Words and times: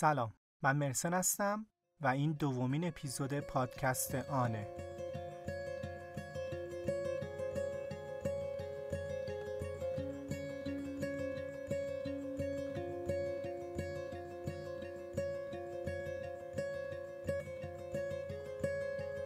سلام 0.00 0.34
من 0.62 0.76
مرسن 0.76 1.14
هستم 1.14 1.66
و 2.00 2.06
این 2.06 2.32
دومین 2.32 2.84
اپیزود 2.84 3.40
پادکست 3.40 4.14
آنه. 4.14 4.68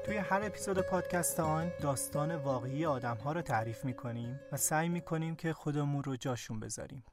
توی 0.05 0.17
هر 0.17 0.43
اپیزود 0.43 0.79
پادکست 0.79 1.41
آن 1.41 1.73
داستان 1.81 2.37
واقعی 2.37 2.87
آدم 2.87 3.17
ها 3.17 3.33
رو 3.33 3.43
تعریف 3.43 3.85
می‌کنیم 3.85 4.41
و 4.53 4.57
سعی 4.57 4.89
می‌کنیم 4.89 5.37
که 5.37 5.53
خودمون 5.53 6.05
رو 6.05 6.17
جاشون 6.17 6.61
بذاریم. 6.61 7.05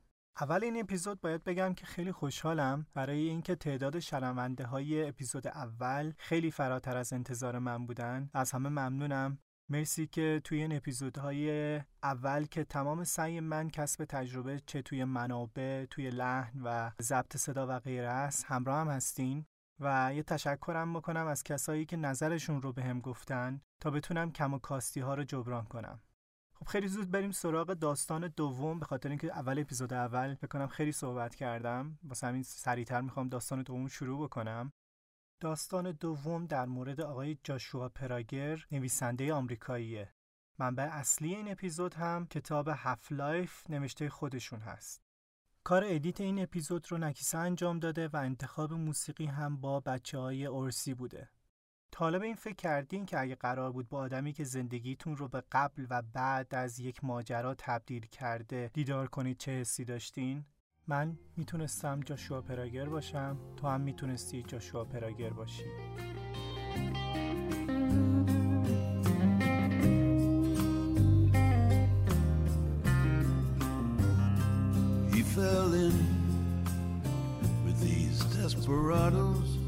اول 0.42 0.64
این 0.64 0.80
اپیزود 0.80 1.22
باید 1.22 1.44
بگم 1.44 1.74
که 1.74 1.86
خیلی 1.86 2.12
خوشحالم 2.12 2.86
برای 2.94 3.30
اینکه 3.30 3.56
تعداد 3.56 4.00
شنونده 4.00 4.66
های 4.66 5.08
اپیزود 5.08 5.48
اول 5.48 6.14
خیلی 6.18 6.52
فراتر 6.52 6.98
از 6.98 7.14
انتظار 7.14 7.60
من 7.60 7.86
بودن. 7.86 8.30
از 8.34 8.52
همه 8.52 8.70
ممنونم. 8.70 9.40
مرسی 9.70 10.08
که 10.08 10.42
توی 10.44 10.62
این 10.62 10.76
اپیزودهای 10.76 11.76
اول 12.04 12.46
که 12.46 12.64
تمام 12.64 13.04
سعی 13.04 13.40
من 13.40 13.70
کسب 13.70 14.06
تجربه 14.06 14.62
چه 14.66 14.82
توی 14.82 15.04
منابع 15.04 15.86
توی 15.86 16.10
لحن 16.10 16.62
و 16.62 16.92
ضبط 17.02 17.38
صدا 17.38 17.68
و 17.68 17.80
غیره 17.80 18.10
است 18.10 18.46
همراه 18.46 18.80
هم 18.80 18.88
هستین 18.88 19.46
و 19.80 20.12
یه 20.16 20.24
تشکرم 20.24 20.94
بکنم 20.94 21.28
از 21.28 21.44
کسایی 21.44 21.86
که 21.86 21.98
نظرشون 21.98 22.62
رو 22.62 22.74
به 22.74 22.84
هم 22.84 23.00
گفتن 23.00 23.62
تا 23.80 23.92
بتونم 23.92 24.32
کم 24.32 24.54
و 24.54 24.60
کاستی 24.60 25.00
ها 25.00 25.14
رو 25.14 25.24
جبران 25.24 25.66
کنم. 25.66 26.00
خب 26.60 26.68
خیلی 26.68 26.88
زود 26.88 27.12
بریم 27.12 27.32
سراغ 27.32 27.74
داستان 27.74 28.28
دوم. 28.28 28.80
به 28.80 28.86
خاطر 28.86 29.10
اینکه 29.10 29.28
اول 29.28 29.60
اپیزود 29.60 29.94
اول 29.94 30.36
بکنم 30.36 30.68
خیلی 30.68 30.92
صحبت 30.92 31.36
کردم. 31.36 32.00
واسه 32.04 32.28
همین 32.28 32.44
سریعتر 32.44 33.02
می‌خوام 33.02 33.30
داستان 33.30 33.64
دوم 33.64 33.88
شروع 33.88 34.24
بکنم. 34.24 34.74
داستان 35.40 35.92
دوم 35.92 36.46
در 36.46 36.66
مورد 36.66 37.02
آقای 37.02 37.38
جاشوا 37.44 37.90
پراگر 37.90 38.66
نویسنده 38.72 39.34
آمریکاییه. 39.34 40.14
منبع 40.58 40.84
اصلی 40.84 41.36
این 41.36 41.52
اپیزود 41.52 41.94
هم 41.94 42.28
کتاب 42.28 42.70
Half 42.74 43.12
Life 43.12 43.70
نوشته 43.70 44.10
خودشون 44.10 44.60
هست. 44.60 45.02
کار 45.64 45.84
edit 45.86 46.22
این 46.22 46.44
اپیزود 46.44 46.92
رو 46.92 46.98
نکیسا 46.98 47.38
انجام 47.38 47.80
داده 47.80 48.08
و 48.08 48.16
انتخاب 48.16 48.74
موسیقی 48.74 49.26
هم 49.26 49.62
با 49.62 49.80
بچه 49.80 50.18
های 50.18 50.46
اورسی 50.46 50.94
بوده. 50.94 51.30
به 51.92 52.26
این 52.26 52.36
فکر 52.36 52.56
کردین 52.56 53.06
که 53.06 53.20
اگه 53.20 53.36
قرار 53.36 53.72
بود 53.72 53.90
با 53.90 53.98
آدمی 53.98 54.34
که 54.34 54.44
زندگیتون 54.44 55.18
رو 55.18 55.28
به 55.28 55.44
قبل 55.52 55.86
و 55.90 56.02
بعد 56.14 56.56
از 56.56 56.80
یک 56.80 57.04
ماجرا 57.04 57.56
تبدیل 57.58 58.06
کرده 58.06 58.72
دیدار 58.74 59.08
کنید 59.08 59.38
چه 59.38 59.52
حسی 59.52 59.86
داشتین؟ 59.86 60.46
من 60.88 61.18
می‌تونستم 61.38 62.00
جاشوا 62.00 62.42
پراگر 62.42 62.86
باشم 62.86 63.38
تو 63.58 63.68
هم 63.68 63.82
می‌تونستی 63.82 64.44
جاشوا 64.44 64.86
پراگر 64.86 65.30
باشی 65.30 65.64
He 75.12 75.22
fell 75.36 75.74
in 75.74 75.96
with 77.66 77.78
these 77.82 78.20
desperados, 78.36 79.59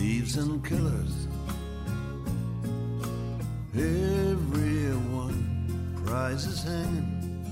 thieves 0.00 0.36
and 0.38 0.64
killers. 0.64 1.28
Everyone 3.74 5.40
prizes 6.06 6.62
hanging 6.62 7.44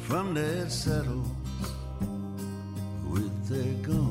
from 0.00 0.34
their 0.34 0.68
saddles 0.68 1.28
with 3.12 3.32
their 3.48 3.74
guns. 3.86 4.07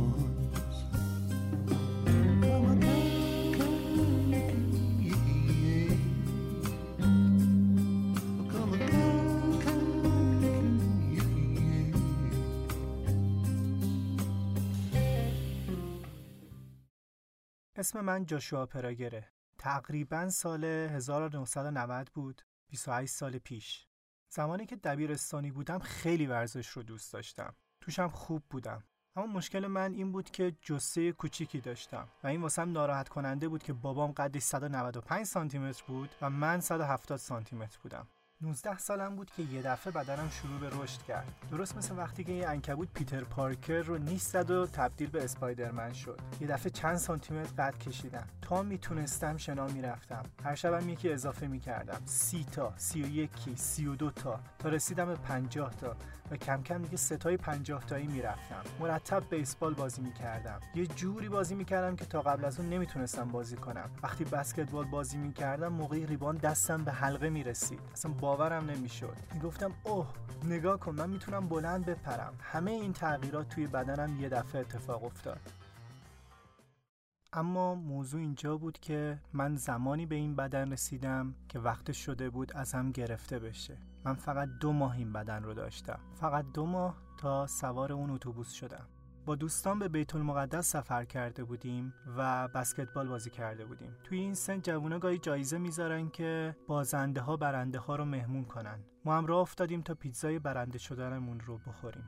اسم 17.98 18.06
من 18.06 18.26
جاشوا 18.26 18.66
پراگره. 18.66 19.28
تقریبا 19.58 20.30
سال 20.30 20.64
1990 20.64 22.10
بود 22.14 22.42
28 22.70 23.14
سال 23.14 23.38
پیش. 23.38 23.88
زمانی 24.30 24.66
که 24.66 24.76
دبیرستانی 24.76 25.52
بودم 25.52 25.80
خیلی 25.80 26.28
ورزش 26.28 26.68
رو 26.68 26.84
دوست 26.84 27.14
داشتم. 27.14 27.56
توشم 27.82 28.08
خوب 28.08 28.44
بودم. 28.50 28.84
اما 29.16 29.26
مشکل 29.26 29.68
من 29.68 29.94
این 29.94 30.12
بود 30.12 30.32
که 30.32 30.56
جسه 30.62 31.12
کوچیکی 31.12 31.62
داشتم 31.62 32.08
و 32.24 32.28
این 32.28 32.42
واسم 32.42 32.72
ناراحت 32.72 33.10
کننده 33.10 33.48
بود 33.48 33.64
که 33.64 33.74
بابام 33.74 34.12
قدش 34.12 34.42
195 34.42 35.26
سانتی 35.26 35.58
متر 35.58 35.84
بود 35.88 36.16
و 36.22 36.30
من 36.30 36.60
170 36.60 37.18
سانتی 37.18 37.56
متر 37.56 37.80
بودم. 37.84 38.08
19 38.42 38.78
سالم 38.78 39.16
بود 39.16 39.32
که 39.32 39.44
یه 39.44 39.62
دفعه 39.62 39.94
بدنم 39.94 40.30
شروع 40.30 40.60
به 40.60 40.70
رشد 40.70 41.02
کرد. 41.02 41.28
درست 41.52 41.78
مثل 41.78 41.98
وقتی 41.98 42.24
که 42.24 42.32
یه 42.32 42.50
انکبوت 42.50 42.88
پیتر 42.94 43.24
پارکر 43.24 43.82
رو 43.82 43.98
نیست 43.98 44.32
زد 44.32 44.52
و 44.52 44.68
تبدیل 44.68 45.10
به 45.10 45.24
اسپایدرمن 45.24 45.94
شد. 45.94 46.20
یه 46.42 46.48
دفعه 46.48 46.70
چند 46.70 46.98
سانتی 46.98 47.34
متر 47.34 47.64
قد 47.64 47.78
کشیدم. 47.78 48.28
تا 48.42 48.64
می‌تونستم 48.64 49.38
شنا 49.38 49.68
می‌رفتم. 49.68 50.24
هر 50.44 50.56
شبم 50.56 50.90
یکی 50.90 51.12
اضافه 51.12 51.48
می‌کردم. 51.48 52.02
سی 52.06 52.46
تا 52.52 52.74
سی 52.78 53.04
و 53.04 53.08
یکی 53.08 53.56
سی 53.56 53.88
و 53.88 53.96
دو 53.96 54.12
تا. 54.12 54.40
تا 54.60 54.70
رسیدم 54.70 55.06
به 55.06 55.16
پنجاه 55.16 55.74
تا. 55.76 55.96
و 56.32 56.36
کم 56.36 56.64
کم 56.64 56.82
دیگه 56.82 56.98
ستای 56.98 57.38
پنجاه 57.38 57.86
تایی 57.86 58.08
می‌رفتم. 58.08 58.62
مرتب 58.80 59.24
بیسبال 59.30 59.74
بازی 59.74 60.02
می‌کردم. 60.02 60.60
یه 60.76 60.88
جوری 60.88 61.30
بازی 61.30 61.56
می‌کردم 61.56 61.96
که 61.96 62.06
تا 62.06 62.22
قبل 62.22 62.46
از 62.46 62.60
اون 62.60 62.70
نمی‌تونستم 62.70 63.28
بازی 63.28 63.56
کنم. 63.56 63.90
وقتی 64.04 64.24
بسکتبال 64.24 64.86
بازی 64.86 65.18
می‌کردم 65.18 65.68
موقعی 65.68 66.06
ریبان 66.06 66.38
دستم 66.38 66.84
به 66.84 66.92
حلقه 66.92 67.30
می‌رسید. 67.30 67.80
اصلا 67.94 68.12
باورم 68.12 68.70
نمی‌شد. 68.70 69.18
می‌گفتم 69.34 69.72
اوه 69.84 70.08
نگاه 70.44 70.80
کن 70.80 70.96
من 70.96 71.10
می‌تونم 71.10 71.48
بلند 71.48 71.86
بپرم. 71.86 72.34
همه 72.42 72.72
این 72.72 72.94
تغییرات 72.94 73.50
توی 73.50 73.68
بدنم 73.68 74.22
یه 74.22 74.30
دفعه 74.30 74.62
اتفاق 74.62 75.04
افتاد. 75.04 75.40
اما 77.34 77.76
موضوع 77.76 78.22
اینجا 78.22 78.58
بود 78.58 78.80
که 78.80 79.20
من 79.34 79.56
زمانی 79.56 80.06
به 80.06 80.16
این 80.16 80.36
بدن 80.36 80.72
رسیدم 80.72 81.36
که 81.50 81.60
وقت 81.60 81.92
شده 81.92 82.30
بود 82.30 82.54
از 82.56 82.74
هم 82.74 82.92
گرفته 82.92 83.40
بشه. 83.40 83.78
من 84.06 84.14
فقط 84.14 84.50
دو 84.60 84.72
ماه 84.74 84.98
این 84.98 85.14
بدن 85.14 85.44
رو 85.44 85.54
داشتم. 85.54 86.00
فقط 86.16 86.46
دو 86.54 86.66
ماه 86.66 86.98
تا 87.18 87.48
سوار 87.48 87.94
اون 87.94 88.10
اتوبوس 88.10 88.52
شدم. 88.52 88.88
با 89.26 89.36
دوستان 89.36 89.80
به 89.80 89.88
بیت 89.88 90.16
المقدس 90.16 90.72
سفر 90.72 91.06
کرده 91.06 91.44
بودیم 91.44 91.94
و 92.18 92.48
بسکتبال 92.48 93.08
بازی 93.08 93.30
کرده 93.30 93.66
بودیم. 93.66 93.96
توی 94.04 94.20
این 94.20 94.34
سن 94.34 94.62
جوونا 94.62 95.00
گاهی 95.00 95.18
جایزه 95.18 95.58
می‌ذارن 95.58 96.10
که 96.10 96.56
بازنده 96.68 97.22
ها 97.22 97.38
برنده 97.38 97.80
ها 97.80 97.96
رو 97.96 98.06
مهمون 98.06 98.46
کنن. 98.46 98.80
ما 99.06 99.18
هم 99.18 99.26
راه 99.26 99.40
افتادیم 99.40 99.82
تا 99.82 99.94
پیتزای 99.94 100.40
برنده 100.40 100.78
شدنمون 100.78 101.40
رو 101.40 101.58
بخوریم. 101.58 102.04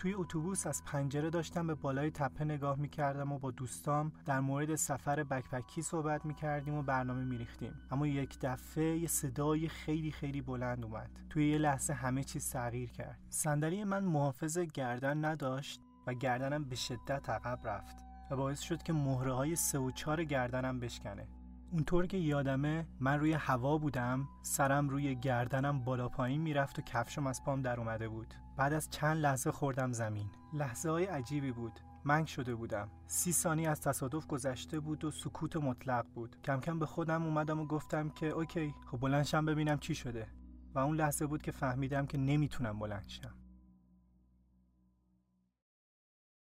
توی 0.00 0.14
اتوبوس 0.14 0.66
از 0.66 0.84
پنجره 0.84 1.30
داشتم 1.30 1.66
به 1.66 1.74
بالای 1.74 2.10
تپه 2.10 2.44
نگاه 2.44 2.78
می‌کردم 2.78 3.32
و 3.32 3.38
با 3.38 3.50
دوستام 3.50 4.12
در 4.24 4.40
مورد 4.40 4.74
سفر 4.74 5.22
بکپکی 5.22 5.82
صحبت 5.82 6.26
می‌کردیم 6.26 6.74
و 6.74 6.82
برنامه 6.82 7.24
میریختیم. 7.24 7.74
اما 7.90 8.06
یک 8.06 8.38
دفعه 8.40 8.98
یه 8.98 9.08
صدای 9.08 9.68
خیلی 9.68 10.10
خیلی 10.10 10.40
بلند 10.40 10.84
اومد. 10.84 11.10
توی 11.30 11.50
یه 11.50 11.58
لحظه 11.58 11.92
همه 11.92 12.24
چیز 12.24 12.50
تغییر 12.50 12.90
کرد. 12.90 13.18
صندلی 13.28 13.84
من 13.84 14.04
محافظ 14.04 14.58
گردن 14.58 15.24
نداشت 15.24 15.80
و 16.06 16.14
گردنم 16.14 16.64
به 16.64 16.76
شدت 16.76 17.30
عقب 17.30 17.68
رفت 17.68 17.96
و 18.30 18.36
باعث 18.36 18.60
شد 18.60 18.82
که 18.82 18.92
مهره 18.92 19.32
های 19.32 19.56
سه 19.56 19.78
و 19.78 19.90
چار 19.90 20.24
گردنم 20.24 20.80
بشکنه. 20.80 21.28
اونطور 21.72 22.06
که 22.06 22.16
یادمه 22.16 22.86
من 23.00 23.20
روی 23.20 23.32
هوا 23.32 23.78
بودم 23.78 24.28
سرم 24.42 24.88
روی 24.88 25.14
گردنم 25.14 25.84
بالا 25.84 26.08
پایین 26.08 26.40
می‌رفت 26.40 26.78
و 26.78 26.82
کفشم 26.82 27.26
از 27.26 27.44
پام 27.44 27.62
در 27.62 27.80
اومده 27.80 28.08
بود. 28.08 28.34
بعد 28.60 28.72
از 28.72 28.90
چند 28.90 29.16
لحظه 29.16 29.52
خوردم 29.52 29.92
زمین. 29.92 30.30
لحظه 30.52 30.90
های 30.90 31.04
عجیبی 31.04 31.52
بود. 31.52 31.80
منگ 32.04 32.26
شده 32.26 32.54
بودم. 32.54 32.90
سی 33.06 33.32
ثانی 33.32 33.66
از 33.66 33.80
تصادف 33.80 34.26
گذشته 34.26 34.80
بود 34.80 35.04
و 35.04 35.10
سکوت 35.10 35.56
مطلق 35.56 36.06
بود. 36.14 36.36
کم 36.44 36.60
کم 36.60 36.78
به 36.78 36.86
خودم 36.86 37.22
اومدم 37.22 37.60
و 37.60 37.66
گفتم 37.66 38.08
که 38.08 38.26
اوکی 38.26 38.74
خب 38.86 38.98
بلندشم 38.98 39.44
ببینم 39.44 39.78
چی 39.78 39.94
شده. 39.94 40.28
و 40.74 40.78
اون 40.78 40.96
لحظه 40.96 41.26
بود 41.26 41.42
که 41.42 41.52
فهمیدم 41.52 42.06
که 42.06 42.18
نمی‌تونم 42.18 42.78
بلند 42.78 43.08
شم. 43.08 43.34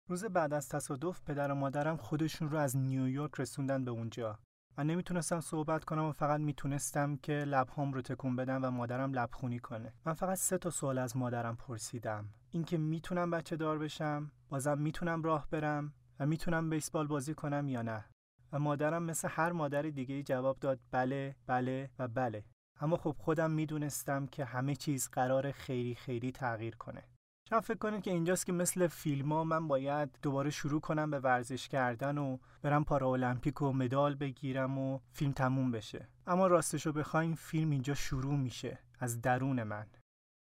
روز 0.08 0.26
بعد 0.26 0.54
از 0.54 0.70
تصادف 0.70 1.22
پدر 1.22 1.52
و 1.52 1.56
مادرم 1.56 1.98
خودشون 1.98 2.50
رو 2.50 2.58
از 2.58 2.78
نیویورک 2.78 3.32
رسوندن 3.40 3.86
به 3.86 3.92
اونجا. 3.92 4.40
من 4.80 4.88
نمی‌تونستم 4.88 5.40
صحبت 5.40 5.86
کنم 5.86 6.06
و 6.06 6.12
فقط 6.12 6.40
می‌تونستم 6.40 7.16
که 7.16 7.34
لبهام 7.34 7.94
رو 7.94 8.02
تکون 8.02 8.36
بدم 8.36 8.66
و 8.66 8.72
مادرم 8.72 9.14
لبخونی 9.14 9.60
کنه. 9.60 9.94
من 10.06 10.14
فقط 10.14 10.38
سه 10.38 10.58
تا 10.58 10.70
سوال 10.70 10.98
از 10.98 11.18
مادرم 11.18 11.56
پرسیدم. 11.56 12.30
اینکه 12.52 12.78
می‌تونم 12.78 13.32
بچه 13.32 13.56
دار 13.56 13.80
بشم، 13.80 14.32
بازم 14.50 14.78
می‌تونم 14.78 15.24
راه 15.24 15.48
برم 15.52 15.94
و 16.20 16.26
می‌تونم 16.26 16.70
بیسبال 16.70 17.08
بازی 17.08 17.34
کنم 17.34 17.70
یا 17.70 17.82
نه. 17.82 18.06
و 18.54 18.60
مادرم 18.60 19.04
مثل 19.04 19.28
هر 19.32 19.52
مادر 19.52 19.82
دیگه 19.82 20.24
جواب 20.24 20.60
داد 20.60 20.80
بله، 20.92 21.36
بله 21.48 21.90
و 22.00 22.08
بله. 22.08 22.44
اما 22.82 22.98
خب 22.98 23.16
خودم 23.20 23.52
می‌دونستم 23.52 24.26
که 24.26 24.46
همه 24.46 24.76
چیز 24.76 25.10
قرار 25.10 25.52
خیلی 25.52 25.96
خیلی 25.96 26.32
تغییر 26.32 26.76
کنه. 26.76 27.04
شاید 27.50 27.64
فکر 27.64 27.78
کنید 27.78 28.02
که 28.02 28.12
اینجاست 28.12 28.46
که 28.46 28.52
مثل 28.52 28.88
فیلم 28.88 29.32
ها 29.34 29.44
من 29.44 29.68
باید 29.68 30.10
دوباره 30.22 30.50
شروع 30.50 30.82
کنم 30.82 31.12
به 31.12 31.20
ورزش 31.20 31.68
کردن 31.68 32.18
و 32.18 32.38
برم 32.62 32.84
پارا 32.84 33.14
المپیک 33.14 33.62
و 33.62 33.74
مدال 33.74 34.16
بگیرم 34.16 34.78
و 34.78 35.00
فیلم 35.12 35.32
تموم 35.32 35.72
بشه. 35.72 36.08
اما 36.28 36.48
راستشو 36.48 36.92
بخواین 36.92 37.36
فیلم 37.36 37.70
اینجا 37.70 37.94
شروع 37.94 38.36
میشه 38.36 38.80
از 39.00 39.22
درون 39.22 39.64
من. 39.64 39.86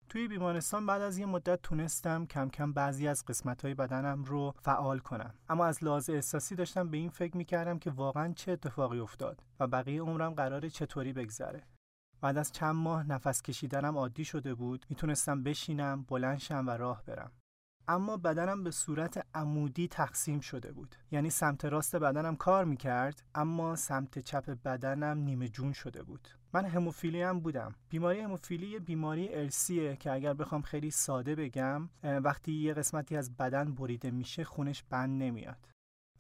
توی 0.09 0.29
بیمارستان 0.29 0.87
بعد 0.87 1.03
از 1.03 1.19
یه 1.19 1.27
مدت 1.27 1.63
تونستم 1.63 2.27
کم 2.27 2.49
کم 2.49 2.73
بعضی 2.73 3.09
از 3.09 3.25
قسمت 3.25 3.65
های 3.65 3.75
بدنم 3.75 4.25
رو 4.25 4.55
فعال 4.63 4.99
کنم. 4.99 5.35
اما 5.49 5.67
از 5.67 5.85
لحاظ 5.85 6.11
احساسی 6.11 6.55
داشتم 6.55 6.91
به 6.91 6.97
این 6.97 7.11
فکر 7.11 7.37
می‌کردم 7.37 7.79
که 7.79 7.91
واقعا 7.91 8.33
چه 8.33 8.53
اتفاقی 8.53 8.99
افتاد 8.99 9.43
و 9.61 9.67
بقیه 9.67 10.03
عمرم 10.03 10.35
قراره 10.35 10.71
چطوری 10.71 11.13
بگذره. 11.13 11.63
بعد 12.21 12.39
از 12.39 12.53
چند 12.53 12.75
ماه 12.75 13.09
نفس 13.09 13.43
کشیدنم 13.43 13.99
عادی 13.99 14.25
شده 14.25 14.55
بود 14.55 14.87
می‌تونستم 14.89 15.43
بشینم 15.43 16.03
بلندشم 16.09 16.67
و 16.67 16.71
راه 16.71 17.03
برم. 17.07 17.33
اما 17.91 18.17
بدنم 18.17 18.65
به 18.65 18.71
صورت 18.71 19.27
عمودی 19.35 19.89
تقسیم 19.89 20.41
شده 20.41 20.73
بود. 20.73 20.95
یعنی 21.11 21.31
سمت 21.31 21.65
راست 21.65 21.97
بدنم 21.97 22.37
کار 22.37 22.65
می‌کرد 22.65 23.23
اما 23.35 23.77
سمت 23.77 24.19
چپ 24.19 24.51
بدنم 24.51 25.19
نیمه 25.19 25.49
جون 25.49 25.73
شده 25.73 26.03
بود. 26.03 26.29
من 26.53 26.65
هموفیلی 26.65 27.23
هم 27.23 27.41
بودم. 27.41 27.75
بیماری 27.89 28.21
هموفیلی 28.21 28.67
یه 28.67 28.79
بیماری 28.79 29.35
ارسیه 29.35 29.97
که 29.97 30.13
اگر 30.13 30.35
بخوام 30.35 30.63
خیلی 30.63 30.91
ساده 30.91 31.35
بگم 31.35 31.89
وقتی 32.03 32.53
یه 32.53 32.75
قسمتی 32.75 33.17
از 33.17 33.37
بدن 33.37 33.75
بریده 33.75 34.11
میشه 34.11 34.45
خونش 34.45 34.83
بند 34.91 35.23
نمیاد. 35.23 35.69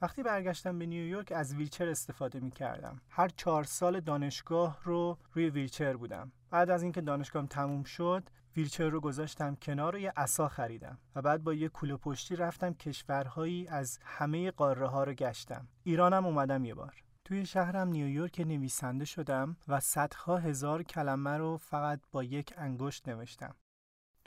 وقتی 0.02 0.22
برگشتم 0.22 0.78
به 0.78 0.86
نیویورک 0.86 1.32
از 1.32 1.54
ویلچر 1.54 1.88
استفاده 1.88 2.40
می 2.40 2.50
کردم. 2.50 3.00
هر 3.10 3.28
چهار 3.28 3.64
سال 3.64 4.00
دانشگاه 4.00 4.78
رو 4.84 5.18
روی 5.32 5.50
ویلچر 5.50 5.96
بودم. 5.96 6.32
بعد 6.50 6.70
از 6.70 6.82
اینکه 6.82 7.00
دانشگاهم 7.00 7.46
تموم 7.46 7.82
شد 7.82 8.28
ویلچر 8.56 8.88
رو 8.88 9.00
گذاشتم 9.00 9.54
کنار 9.54 9.96
و 9.96 9.98
یه 9.98 10.12
عصا 10.16 10.48
خریدم 10.48 10.98
و 11.14 11.22
بعد 11.22 11.44
با 11.44 11.54
یه 11.54 11.68
کوله 11.68 11.96
پشتی 11.96 12.36
رفتم 12.36 12.74
کشورهایی 12.74 13.68
از 13.68 13.98
همه 14.04 14.50
قاره 14.50 14.86
ها 14.86 15.04
رو 15.04 15.12
گشتم. 15.12 15.68
ایرانم 15.84 16.26
اومدم 16.26 16.64
یه 16.64 16.74
بار. 16.74 16.94
توی 17.24 17.46
شهرم 17.46 17.88
نیویورک 17.88 18.40
نویسنده 18.40 19.04
شدم 19.04 19.56
و 19.68 19.80
صدها 19.80 20.36
هزار 20.36 20.82
کلمه 20.82 21.36
رو 21.36 21.56
فقط 21.56 22.00
با 22.12 22.24
یک 22.24 22.54
انگشت 22.56 23.08
نوشتم. 23.08 23.54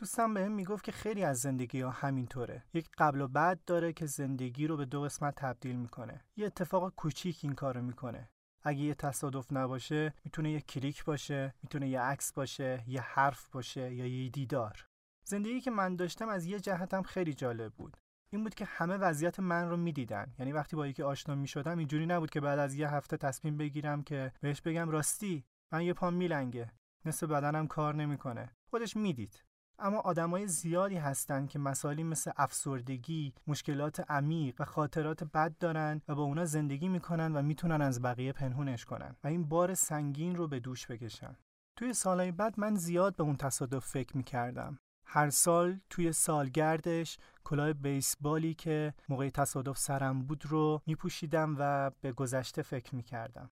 دوستم 0.02 0.34
بهم 0.34 0.52
می‌گفت 0.52 0.84
که 0.84 0.92
خیلی 0.92 1.24
از 1.24 1.40
زندگی 1.40 1.82
ها 1.82 1.90
همینطوره. 1.90 2.64
یک 2.74 2.90
قبل 2.98 3.22
و 3.22 3.28
بعد 3.28 3.60
داره 3.66 3.94
که 3.94 4.06
زندگی 4.06 4.68
رو 4.68 4.78
به 4.78 4.86
دو 4.86 5.02
قسمت 5.02 5.36
تبدیل 5.36 5.76
می‌کنه. 5.76 6.26
یه 6.36 6.46
اتفاق 6.46 6.96
کوچیک 6.96 7.40
این 7.44 7.54
کارو 7.54 7.82
می‌کنه. 7.82 8.30
اگه 8.64 8.80
یه 8.80 8.96
تصادف 8.96 9.52
نباشه 9.52 10.14
می‌تونه 10.26 10.52
یه 10.52 10.62
کلیک 10.62 11.04
باشه 11.04 11.54
می‌تونه 11.64 11.90
یه 11.90 12.02
عکس 12.02 12.34
باشه 12.34 12.84
یه 12.88 13.02
حرف 13.02 13.50
باشه 13.50 13.94
یا 13.94 14.06
یه 14.06 14.30
دیدار. 14.30 14.86
زندگی 15.24 15.62
که 15.62 15.72
من 15.72 15.96
داشتم 15.96 16.30
از 16.30 16.46
یه 16.46 16.60
جهتم 16.60 17.02
خیلی 17.02 17.34
جالب 17.34 17.74
بود. 17.74 17.98
این 18.34 18.44
بود 18.44 18.56
که 18.56 18.66
همه 18.66 18.98
وضعیت 18.98 19.40
من 19.40 19.70
رو 19.70 19.78
می‌دیدن. 19.78 20.34
یعنی 20.40 20.52
وقتی 20.52 20.76
با 20.76 20.88
یکی 20.88 21.04
آشنا 21.04 21.36
می‌شدم 21.36 21.78
اینجوری 21.78 22.06
نبود 22.06 22.30
که 22.30 22.42
بعد 22.42 22.60
از 22.60 22.76
یه 22.76 22.90
هفته 22.90 23.18
تصمیم 23.18 23.58
بگیرم 23.58 24.04
که 24.04 24.32
بهش 24.42 24.62
بگم 24.62 24.90
راستی 24.90 25.46
من 25.72 25.82
یه 25.82 25.94
پام 25.94 26.14
میلنگه. 26.14 26.72
نصف 27.06 27.28
بدنم 27.28 27.68
کار 27.68 27.96
نمی‌کنه. 27.96 28.50
خودش 28.70 28.96
می‌دید. 28.96 29.44
اما 29.84 30.00
آدمای 30.00 30.48
زیادی 30.48 30.96
هستند 30.96 31.50
که 31.50 31.60
مسائلی 31.60 32.04
مثل 32.04 32.32
افسردگی، 32.38 33.34
مشکلات 33.48 34.12
عمیق 34.12 34.56
و 34.62 34.66
خاطرات 34.66 35.24
بد 35.24 35.58
دارن 35.58 36.02
و 36.08 36.16
با 36.16 36.24
اونا 36.24 36.46
زندگی 36.46 36.88
می‌کنن 36.88 37.36
و 37.36 37.42
می‌تونن 37.42 37.82
از 37.82 38.02
بقیه 38.02 38.34
پنهونش 38.34 38.86
کنن 38.86 39.16
و 39.24 39.28
این 39.28 39.50
بار 39.50 39.74
سنگین 39.74 40.36
رو 40.36 40.48
به 40.48 40.60
دوش 40.60 40.88
بکشن. 40.88 41.36
توی 41.78 41.94
سالهای 41.94 42.32
بعد 42.32 42.60
من 42.60 42.76
زیاد 42.76 43.16
به 43.16 43.24
اون 43.24 43.36
تصادف 43.36 43.86
فکر 43.86 44.18
می‌کردم. 44.18 44.78
هر 45.06 45.30
سال 45.30 45.80
توی 45.90 46.12
سالگردش 46.12 47.18
کلاه 47.44 47.74
بیسبالی 47.74 48.54
که 48.54 48.94
موقع 49.10 49.30
تصادف 49.30 49.78
سرم 49.78 50.24
بود 50.24 50.46
رو 50.46 50.82
میپوشیدم 50.86 51.56
و 51.60 51.92
به 52.02 52.12
گذشته 52.12 52.62
فکر 52.62 52.96
می‌کردم. 52.96 53.50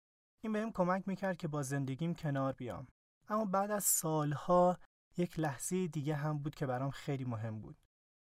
این 0.44 0.52
بهم 0.52 0.73
کمک 0.73 1.08
می‌کرد 1.08 1.37
که 1.37 1.49
با 1.49 1.62
زندگیم 1.62 2.14
کنار 2.14 2.52
بیام. 2.52 2.87
اما 3.28 3.44
بعد 3.44 3.70
از 3.70 3.84
سالها 3.84 4.78
یک 5.16 5.38
لحظه 5.38 5.86
دیگه 5.86 6.16
هم 6.16 6.38
بود 6.38 6.54
که 6.54 6.66
برام 6.66 6.90
خیلی 6.90 7.24
مهم 7.24 7.60
بود. 7.60 7.76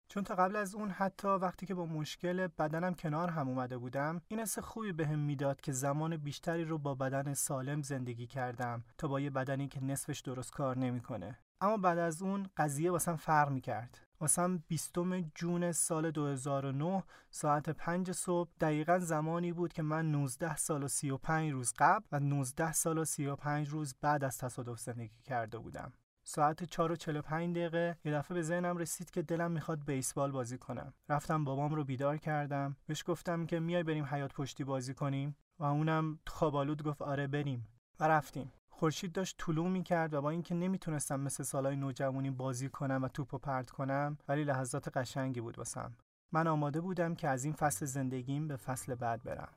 چون 0.08 0.24
تا 0.24 0.36
قبل 0.36 0.56
از 0.56 0.76
اون 0.76 0.90
حتی 0.90 1.28
وقتی 1.28 1.66
که 1.66 1.76
با 1.76 1.86
مشکل 1.86 2.48
بدنم 2.48 2.94
کنار 2.94 3.30
هم 3.30 3.48
اومده 3.50 3.78
بودم 3.78 4.22
این 4.28 4.40
حس 4.40 4.60
خوبی 4.60 4.92
بهم 4.92 5.10
به 5.10 5.16
می‌داد 5.16 5.62
که 5.62 5.72
زمان 5.72 6.18
بیشتری 6.18 6.66
رو 6.66 6.78
با 6.78 6.96
بدن 6.96 7.34
سالم 7.34 7.82
زندگی 7.82 8.28
کردم 8.28 8.84
تا 8.98 9.08
با 9.08 9.20
یه 9.20 9.30
بدنی 9.30 9.68
که 9.68 9.84
نصفش 9.84 10.20
درست 10.20 10.52
کار 10.52 10.78
نمی‌کنه. 10.78 11.40
اما 11.62 11.78
بعد 11.78 11.98
از 11.98 12.22
اون 12.22 12.50
قضیه 12.58 12.92
واسم 12.92 13.16
فرق 13.16 13.50
می‌کرد. 13.50 14.02
واسم 14.20 14.64
20 14.68 14.96
جون 15.36 15.72
سال 15.72 16.12
2009 16.12 17.04
ساعت 17.32 17.70
5 17.70 18.12
صبح 18.12 18.50
دقیقا 18.60 19.00
زمانی 19.00 19.54
بود 19.54 19.74
که 19.74 19.82
من 19.82 20.12
19 20.12 20.56
سال 20.56 20.84
و 20.84 20.88
35 20.88 21.52
روز 21.52 21.74
قبل 21.78 22.06
و 22.12 22.20
19 22.20 22.74
سال 22.74 22.98
و 22.98 23.06
35 23.06 23.70
روز 23.70 23.96
بعد 24.02 24.24
از 24.24 24.38
تصادف 24.38 24.80
زندگی 24.80 25.22
کرده 25.24 25.58
بودم. 25.58 25.94
ساعت 26.28 26.64
4 26.64 26.92
و 26.92 26.96
45 26.96 27.56
دقیقه 27.56 27.98
یه 28.06 28.12
دفعه 28.12 28.36
به 28.36 28.42
ذهنم 28.42 28.78
رسید 28.78 29.12
که 29.12 29.22
دلم 29.22 29.52
می‌خواد 29.52 29.86
بیسبال 29.86 30.32
بازی 30.32 30.58
کنم. 30.58 30.94
رفتم 31.10 31.44
بابام 31.44 31.76
رو 31.76 31.84
بیدار 31.84 32.18
کردم. 32.18 32.76
بهش 32.88 33.04
گفتم 33.08 33.46
که 33.46 33.60
میای 33.60 33.84
بریم 33.84 34.06
حیات 34.06 34.34
پشتی 34.34 34.64
بازی 34.64 34.94
کنیم؟ 34.94 35.36
و 35.60 35.64
اونم 35.64 36.20
خوابالود 36.28 36.84
گفت 36.84 37.02
آره 37.02 37.28
بریم. 37.28 37.68
و 38.00 38.08
رفتیم. 38.08 38.52
خورشید 38.70 39.12
داشت 39.12 39.36
طلوع 39.38 39.70
می‌کرد 39.70 40.14
و 40.14 40.22
با 40.22 40.30
اینکه 40.30 40.56
نمی‌تونستم 40.56 41.20
مثل 41.20 41.44
سالای 41.44 41.76
نوجوانی 41.76 42.32
بازی 42.32 42.70
کنم 42.70 43.04
و 43.04 43.08
توپ 43.08 43.34
و 43.34 43.38
پرت 43.38 43.70
کنم 43.70 44.18
ولی 44.28 44.44
لحظات 44.44 44.98
قشنگی 44.98 45.42
بود 45.42 45.58
واسم. 45.58 45.94
من 46.32 46.48
آماده 46.48 46.82
بودم 46.82 47.16
که 47.16 47.30
از 47.30 47.44
این 47.44 47.54
فصل 47.54 47.86
زندگیم 47.86 48.48
به 48.48 48.56
فصل 48.56 48.96
بعد 48.96 49.24
برم. 49.24 49.50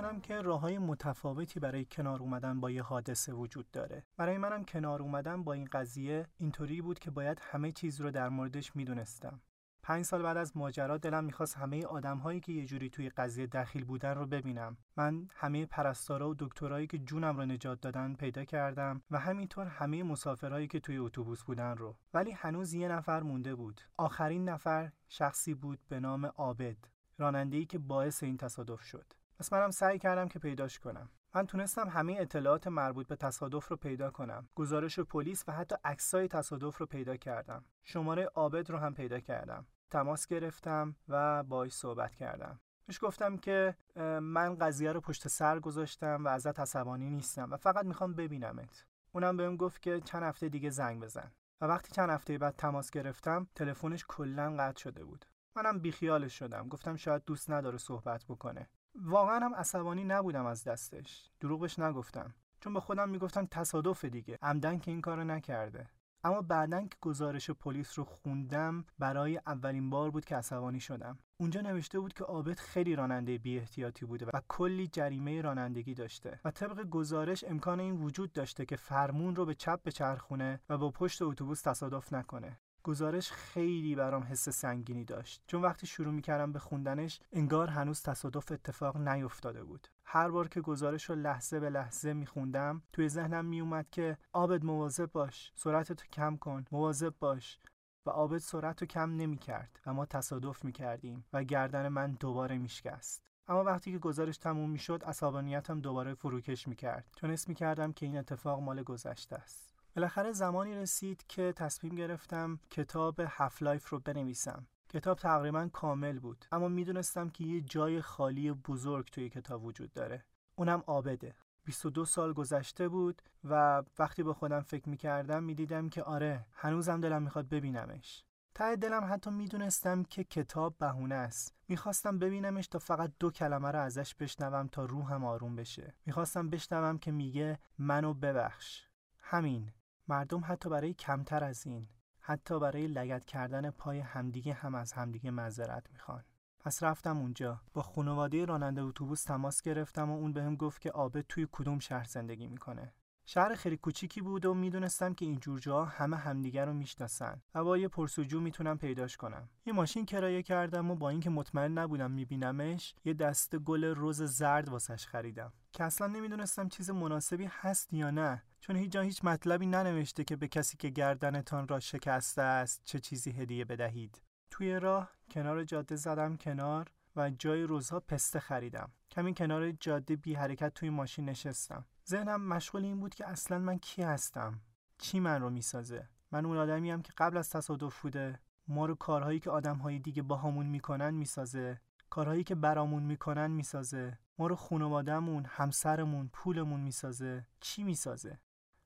می‌کنم 0.00 0.20
که 0.20 0.42
راه 0.42 0.60
های 0.60 0.78
متفاوتی 0.78 1.60
برای 1.60 1.84
کنار 1.84 2.20
اومدن 2.20 2.60
با 2.60 2.70
یه 2.70 2.82
حادثه 2.82 3.32
وجود 3.32 3.70
داره. 3.70 4.04
برای 4.16 4.38
منم 4.38 4.64
کنار 4.64 5.02
اومدن 5.02 5.44
با 5.44 5.52
این 5.52 5.68
قضیه 5.72 6.26
اینطوری 6.36 6.82
بود 6.82 6.98
که 6.98 7.10
باید 7.10 7.38
همه 7.42 7.72
چیز 7.72 8.00
رو 8.00 8.10
در 8.10 8.28
موردش 8.28 8.76
می‌دونستم. 8.76 9.40
پنج 9.82 10.04
سال 10.04 10.22
بعد 10.22 10.36
از 10.36 10.56
ماجرا 10.56 10.96
دلم 10.96 11.24
می‌خواست 11.24 11.56
همه 11.56 11.84
آدم 11.84 12.18
هایی 12.18 12.40
که 12.40 12.52
یه 12.52 12.66
جوری 12.66 12.90
توی 12.90 13.08
قضیه 13.08 13.46
دخیل 13.46 13.84
بودن 13.84 14.14
رو 14.14 14.26
ببینم. 14.26 14.76
من 14.96 15.28
همه 15.34 15.66
پرستارا 15.66 16.30
و 16.30 16.34
دکترایی 16.38 16.86
که 16.86 16.98
جونم 16.98 17.36
رو 17.36 17.46
نجات 17.46 17.80
دادن 17.80 18.14
پیدا 18.14 18.44
کردم 18.44 19.02
و 19.10 19.18
همینطور 19.18 19.66
همه 19.66 20.02
مسافرهایی 20.02 20.68
که 20.68 20.80
توی 20.80 20.98
اتوبوس 20.98 21.42
بودن 21.42 21.76
رو. 21.76 21.96
ولی 22.14 22.30
هنوز 22.30 22.74
یه 22.74 22.88
نفر 22.88 23.22
مونده 23.22 23.54
بود. 23.54 23.80
آخرین 23.96 24.48
نفر 24.48 24.92
شخصی 25.08 25.54
بود 25.54 25.78
به 25.88 26.00
نام 26.00 26.26
عابد 26.26 26.76
راننده‌ای 27.18 27.66
که 27.66 27.78
باعث 27.78 28.22
این 28.22 28.36
تصادف 28.36 28.82
شد. 28.82 29.19
پس 29.40 29.52
منم 29.52 29.70
سعی 29.70 29.98
کردم 29.98 30.28
که 30.28 30.38
پیداش 30.38 30.78
کنم 30.78 31.10
من 31.34 31.46
تونستم 31.46 31.88
همه 31.88 32.16
اطلاعات 32.18 32.66
مربوط 32.66 33.06
به 33.06 33.16
تصادف 33.16 33.68
رو 33.68 33.76
پیدا 33.76 34.10
کنم. 34.10 34.48
گزارش 34.54 35.00
پلیس 35.00 35.44
و 35.48 35.52
حتی 35.52 35.76
عکسای 35.84 36.28
تصادف 36.28 36.78
رو 36.78 36.86
پیدا 36.86 37.16
کردم. 37.16 37.64
شماره 37.82 38.24
عابد 38.24 38.70
رو 38.70 38.78
هم 38.78 38.94
پیدا 38.94 39.20
کردم. 39.20 39.66
تماس 39.90 40.26
گرفتم 40.26 40.96
و 41.08 41.42
باهاش 41.42 41.72
صحبت 41.72 42.14
کردم. 42.14 42.60
بهش 42.86 42.98
گفتم 43.02 43.36
که 43.36 43.76
من 44.20 44.54
قضیه 44.54 44.92
رو 44.92 45.00
پشت 45.00 45.28
سر 45.28 45.60
گذاشتم 45.60 46.24
و 46.24 46.28
ازت 46.28 46.60
عصبانی 46.60 47.10
نیستم 47.10 47.50
و 47.52 47.56
فقط 47.56 47.84
می‌خوام 47.84 48.14
ببینمت. 48.14 48.86
اونم 49.12 49.36
بهم 49.36 49.56
گفت 49.56 49.82
که 49.82 50.00
چند 50.00 50.22
هفته 50.22 50.48
دیگه 50.48 50.70
زنگ 50.70 51.02
بزن. 51.02 51.32
و 51.60 51.66
وقتی 51.66 51.94
چند 51.94 52.10
هفته 52.10 52.38
بعد 52.38 52.56
تماس 52.56 52.90
گرفتم 52.90 53.46
تلفنش 53.54 54.04
کلا 54.08 54.56
قطع 54.58 54.80
شده 54.80 55.04
بود. 55.04 55.24
منم 55.56 55.78
بیخیالش 55.78 56.38
شدم. 56.38 56.68
گفتم 56.68 56.96
شاید 56.96 57.24
دوست 57.24 57.50
نداره 57.50 57.78
صحبت 57.78 58.24
بکنه. 58.28 58.68
واقعا 58.94 59.38
هم 59.44 59.54
عصبانی 59.54 60.04
نبودم 60.04 60.46
از 60.46 60.64
دستش. 60.64 61.30
دروغش 61.40 61.78
نگفتم. 61.78 62.34
چون 62.60 62.74
به 62.74 62.80
خودم 62.80 63.08
می‌گفتم 63.08 63.46
تصادف 63.50 64.04
دیگه. 64.04 64.38
عمدن 64.42 64.78
که 64.78 64.90
این 64.90 65.00
کارو 65.00 65.24
نکرده. 65.24 65.88
اما 66.24 66.42
بعدا 66.42 66.80
که 66.80 66.96
گزارش 67.00 67.50
پلیس 67.50 67.98
رو 67.98 68.04
خوندم 68.04 68.84
برای 68.98 69.40
اولین 69.46 69.90
بار 69.90 70.10
بود 70.10 70.24
که 70.24 70.36
عصبانی 70.36 70.80
شدم. 70.80 71.18
اونجا 71.40 71.60
نوشته 71.60 72.00
بود 72.00 72.12
که 72.12 72.24
عابد 72.24 72.58
خیلی 72.58 72.96
راننده 72.96 73.38
بی 73.38 73.58
احتیاطی 73.58 74.06
بوده 74.06 74.26
و 74.26 74.40
کلی 74.48 74.88
جریمه 74.88 75.40
رانندگی 75.40 75.94
داشته 75.94 76.40
و 76.44 76.50
طبق 76.50 76.82
گزارش 76.82 77.44
امکان 77.44 77.80
این 77.80 78.02
وجود 78.02 78.32
داشته 78.32 78.66
که 78.66 78.76
فرمون 78.76 79.36
رو 79.36 79.44
به 79.44 79.54
چپ 79.54 79.80
بچرخونه 79.84 80.60
و 80.68 80.78
با 80.78 80.90
پشت 80.90 81.22
اتوبوس 81.22 81.62
تصادف 81.62 82.12
نکنه. 82.12 82.58
گزارش 82.82 83.32
خیلی 83.32 83.94
برام 83.94 84.22
حس 84.22 84.48
سنگینی 84.48 85.04
داشت. 85.04 85.42
چون 85.46 85.62
وقتی 85.62 85.86
شروع 85.86 86.12
می‌کردم 86.12 86.52
به 86.52 86.58
خوندنش 86.58 87.20
انگار 87.32 87.68
هنوز 87.68 88.02
تصادف 88.02 88.52
اتفاق 88.52 88.96
نیفتاده 88.96 89.64
بود. 89.64 89.88
هر 90.04 90.30
بار 90.30 90.48
که 90.48 90.60
گزارش 90.60 91.04
رو 91.04 91.14
لحظه 91.14 91.60
به 91.60 91.70
لحظه 91.70 92.12
میخوندم 92.12 92.82
توی 92.92 93.08
ذهنم 93.08 93.44
میومد 93.44 93.90
که 93.90 94.18
آبد 94.32 94.64
مواظب 94.64 95.12
باش 95.12 95.52
سرعتتو 95.54 96.06
کم 96.12 96.36
کن 96.36 96.64
مواظب 96.72 97.14
باش. 97.20 97.58
و 98.06 98.10
آبد 98.10 98.38
سرعت 98.38 98.80
رو 98.80 98.86
کم 98.86 99.10
نمی‌کرد 99.10 99.80
و 99.86 99.94
ما 99.94 100.06
تصادف 100.06 100.64
می‌کردیم 100.64 101.24
و 101.32 101.44
گردن 101.44 101.88
من 101.88 102.12
دوباره 102.12 102.58
میشکست. 102.58 103.30
اما 103.48 103.64
وقتی 103.64 103.92
که 103.92 103.98
گزارش 103.98 104.38
تموم 104.38 104.70
می‌شد 104.70 105.04
عصبانیتم 105.04 105.80
دوباره 105.80 106.14
فروکش 106.14 106.68
می‌کرد. 106.68 107.10
چون 107.16 107.30
اسم 107.30 107.44
می‌کردم 107.48 107.92
که 107.92 108.06
این 108.06 108.18
اتفاق 108.18 108.60
مال 108.60 108.82
گذشته 108.82 109.36
است. 109.36 109.69
بالاخره 109.96 110.32
زمانی 110.32 110.74
رسید 110.74 111.24
که 111.28 111.52
تصمیم 111.56 111.94
گرفتم 111.94 112.60
کتاب 112.70 113.20
Half 113.28 113.62
Life 113.62 113.88
رو 113.88 113.98
بنویسم. 113.98 114.66
کتاب 114.88 115.18
تقریبا 115.18 115.68
کامل 115.72 116.18
بود 116.18 116.44
اما 116.52 116.68
می‌دونستم 116.68 117.28
که 117.28 117.44
یه 117.44 117.60
جای 117.60 118.00
خالی 118.00 118.52
بزرگ 118.52 119.08
توی 119.10 119.28
کتاب 119.28 119.64
وجود 119.64 119.92
داره. 119.92 120.24
اونم 120.56 120.82
آبده. 120.86 121.34
22 121.64 122.04
سال 122.04 122.32
گذشته 122.32 122.88
بود 122.88 123.22
و 123.44 123.82
وقتی 123.98 124.22
با 124.22 124.34
خودم 124.34 124.60
فکر 124.60 124.88
می‌کردم 124.88 125.42
می‌دیدم 125.42 125.88
که 125.88 126.02
آره 126.02 126.46
هنوزم 126.52 127.00
دلم 127.00 127.22
می‌خواد 127.22 127.48
ببینمش. 127.48 128.24
ته 128.54 128.76
دلم 128.76 129.04
حتی 129.12 129.30
می‌دونستم 129.30 130.02
که 130.02 130.24
کتاب 130.24 130.78
بهونه 130.78 131.14
است. 131.14 131.54
می‌خواستم 131.68 132.18
ببینمش 132.18 132.68
تا 132.68 132.78
فقط 132.78 133.12
دو 133.20 133.30
کلمه 133.30 133.70
رو 133.70 133.78
ازش 133.78 134.14
بشنوم 134.14 134.66
تا 134.66 134.84
روحم 134.84 135.24
آروم 135.24 135.56
بشه. 135.56 135.94
می‌خواستم 136.06 136.50
بشنوم 136.50 136.98
که 136.98 137.10
میگه 137.10 137.58
منو 137.78 138.14
ببخش. 138.14 138.84
همین. 139.18 139.72
مردم 140.10 140.42
حتی 140.44 140.68
برای 140.68 140.94
کمتر 140.94 141.44
از 141.44 141.66
این 141.66 141.88
حتی 142.20 142.60
برای 142.60 142.86
لگت 142.86 143.24
کردن 143.24 143.70
پای 143.70 143.98
همدیگه 143.98 144.52
هم 144.52 144.74
از 144.74 144.92
همدیگه 144.92 145.30
معذرت 145.30 145.86
می‌خوان. 145.92 146.24
پس 146.60 146.82
رفتم 146.82 147.18
اونجا. 147.18 147.60
با 147.72 147.82
خانواده 147.82 148.44
راننده 148.44 148.82
اتوبوس 148.82 149.24
تماس 149.24 149.62
گرفتم 149.62 150.10
و 150.10 150.16
اون 150.16 150.32
بهم 150.32 150.56
گفت 150.56 150.80
که 150.80 150.90
آبد 150.90 151.20
توی 151.20 151.48
کدوم 151.52 151.78
شهر 151.78 152.04
زندگی 152.04 152.46
می‌کنه. 152.46 152.94
شهر 153.32 153.54
خیلی 153.54 153.76
کوچیکی 153.76 154.20
بود 154.20 154.44
و 154.44 154.54
می‌دونستم 154.54 155.14
که 155.14 155.24
این 155.24 155.38
جور 155.38 155.58
جاها 155.58 155.84
همه 155.84 156.16
همدیگر 156.16 156.66
رو 156.66 156.72
می‌شناسن 156.72 157.42
و 157.54 157.64
با 157.64 157.78
یه 157.78 157.88
پرسجو 157.88 158.40
می‌تونم 158.40 158.78
پیداش 158.78 159.16
کنم. 159.16 159.48
یه 159.66 159.72
ماشین 159.72 160.06
کرایه 160.06 160.42
کردم 160.42 160.90
و 160.90 160.94
با 160.94 161.10
اینکه 161.10 161.30
مطمئن 161.30 161.78
نبودم 161.78 162.10
میبینمش 162.10 162.94
یه 163.04 163.14
دسته 163.14 163.58
گل 163.58 163.84
روز 163.84 164.22
زرد 164.22 164.68
واسش 164.68 165.06
خریدم. 165.06 165.52
که 165.72 165.84
اصلا 165.84 166.06
نمی‌دونستم 166.06 166.68
چیز 166.68 166.90
مناسبی 166.90 167.48
هست 167.50 167.92
یا 167.92 168.10
نه 168.10 168.42
چون 168.60 168.76
هیچ 168.76 168.92
جا 168.92 169.00
هیچ 169.00 169.24
مطلبی 169.24 169.66
ننوشته 169.66 170.24
که 170.24 170.36
به 170.36 170.48
کسی 170.48 170.76
که 170.76 170.88
گردنتان 170.88 171.68
را 171.68 171.80
شکسته 171.80 172.42
است 172.42 172.82
چه 172.84 172.98
چیزی 172.98 173.30
هدیه 173.30 173.64
بدهید. 173.64 174.22
توی 174.50 174.80
راه 174.80 175.10
کنار 175.30 175.64
جاده 175.64 175.96
زدم 175.96 176.36
کنار. 176.36 176.90
و 177.16 177.30
جای 177.30 177.62
روزها 177.62 178.00
پسته 178.00 178.40
خریدم. 178.40 178.92
کمی 179.10 179.34
کنار 179.34 179.70
جاده 179.70 180.16
بی 180.16 180.34
حرکت 180.34 180.74
توی 180.74 180.90
ماشین 180.90 181.28
نشستم. 181.28 181.84
ذهنم 182.08 182.42
مشغول 182.42 182.84
این 182.84 183.00
بود 183.00 183.14
که 183.14 183.28
اصلا 183.28 183.58
من 183.58 183.78
کی 183.78 184.02
هستم؟ 184.02 184.60
چی 184.98 185.20
من 185.20 185.40
رو 185.42 185.50
می‌سازه؟ 185.50 186.08
من 186.32 186.46
اون 186.46 186.56
آدمیم 186.56 187.02
که 187.02 187.12
قبل 187.18 187.36
از 187.36 187.50
تصادف 187.50 188.00
بوده. 188.00 188.40
ما 188.68 188.86
رو 188.86 188.94
کارهایی 188.94 189.40
که 189.40 189.50
آدمهای 189.50 189.98
دیگه 189.98 190.22
باهامون 190.22 190.66
می‌کنن 190.66 191.10
می‌سازه. 191.10 191.80
کارهایی 192.10 192.44
که 192.44 192.54
برامون 192.54 193.02
می‌کنن 193.02 193.50
می‌سازه. 193.50 194.18
ما 194.38 194.46
رو 194.46 194.56
خانوادهمون 194.56 195.44
همسرمون 195.48 196.30
پولمون 196.32 196.80
می‌سازه. 196.80 197.46
چی 197.60 197.84
می‌سازه؟ 197.84 198.38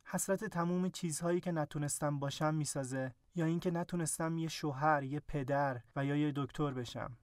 حسرت 0.04 0.44
تموم 0.44 0.88
چیزهایی 0.88 1.40
که 1.40 1.52
نتونستم 1.52 2.18
باشم 2.18 2.54
می‌سازه. 2.54 3.14
یا 3.34 3.46
اینکه 3.46 3.70
نتونستم 3.70 4.38
یه 4.38 4.48
شوهر 4.48 5.02
یه 5.02 5.20
پدر 5.20 5.80
و 5.96 6.04
یا 6.04 6.16
یه 6.16 6.32
دکتر 6.36 6.70
بشم. 6.70 7.16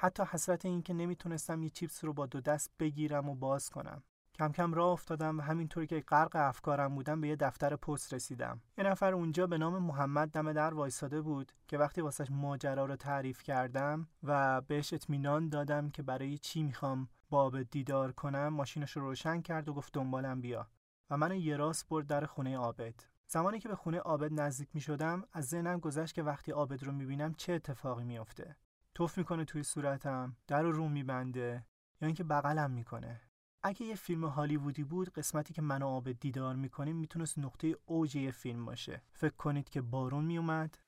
حتی 0.00 0.22
حسرت 0.22 0.66
اینکه 0.66 0.94
نمی‌تونستم 0.94 1.62
یه 1.62 1.70
چیپس 1.70 2.04
رو 2.04 2.12
با 2.12 2.26
دو 2.26 2.40
دست 2.40 2.70
بگیرم 2.78 3.28
و 3.28 3.34
باز 3.34 3.70
کنم. 3.70 4.02
کم 4.34 4.52
کم 4.52 4.74
راه 4.74 4.88
افتادم 4.88 5.38
و 5.38 5.42
همینطوری 5.42 5.86
که 5.86 6.00
غرق 6.00 6.36
افکارم 6.36 6.94
بودم 6.94 7.20
به 7.20 7.28
یه 7.28 7.36
دفتر 7.36 7.76
پست 7.76 8.14
رسیدم. 8.14 8.60
یه 8.78 8.84
نفر 8.84 9.14
اونجا 9.14 9.46
به 9.46 9.58
نام 9.58 9.78
محمد 9.78 10.30
دم 10.30 10.52
در 10.52 10.74
وایساده 10.74 11.20
بود 11.20 11.52
که 11.68 11.78
وقتی 11.78 12.00
واسش 12.00 12.30
ماجرا 12.30 12.84
رو 12.84 12.96
تعریف 12.96 13.42
کردم 13.42 14.08
و 14.22 14.60
بهش 14.60 14.92
اطمینان 14.92 15.48
دادم 15.48 15.90
که 15.90 16.02
برای 16.02 16.38
چی 16.38 16.62
می‌خوام 16.62 17.08
باب 17.30 17.62
دیدار 17.62 18.12
کنم 18.12 18.48
ماشینش 18.48 18.96
رو 18.96 19.02
روشن 19.02 19.40
کرد 19.40 19.68
و 19.68 19.74
گفت 19.74 19.92
دنبالم 19.92 20.40
بیا. 20.40 20.68
و 21.10 21.16
منو 21.16 21.34
یه 21.34 21.56
راست 21.56 21.88
برد 21.88 22.06
در 22.06 22.26
خونه 22.26 22.56
عابد. 22.56 22.94
زمانی 23.26 23.58
که 23.58 23.68
به 23.68 23.76
خونه 23.76 23.98
عابد 23.98 24.40
نزدیک 24.40 24.68
می 24.74 24.80
شدم 24.80 25.24
از 25.32 25.46
ذهنم 25.46 25.78
گذشت 25.78 26.14
که 26.14 26.22
وقتی 26.22 26.52
عابد 26.52 26.84
رو 26.84 26.92
می‌بینم 26.92 27.34
چه 27.34 27.52
اتفاقی 27.52 28.04
میافته. 28.04 28.56
توف 28.98 29.18
می‌کنه 29.18 29.44
توی 29.44 29.62
صورتم 29.62 30.36
در 30.46 30.62
رو 30.62 30.72
رو 30.72 30.88
میبنده 30.88 31.64
یا 32.00 32.06
اینکه 32.06 32.24
بغلم 32.24 32.70
می‌کنه. 32.70 33.20
اگه 33.62 33.82
یه 33.82 33.94
فیلم 33.94 34.24
هالیوودی 34.24 34.84
بود 34.84 35.12
قسمتی 35.12 35.54
که 35.54 35.62
من 35.62 35.82
و 35.82 35.86
عابد 35.86 36.20
دیدار 36.20 36.56
می‌کنیم 36.56 36.96
می‌تونست 36.96 37.38
نقطه 37.38 37.76
اوج 37.86 38.16
یه 38.16 38.30
فیلم 38.30 38.64
باشه. 38.64 39.02
فکر 39.12 39.34
کنید 39.34 39.68
که 39.68 39.80
بارون 39.80 40.24
میومد 40.24 40.78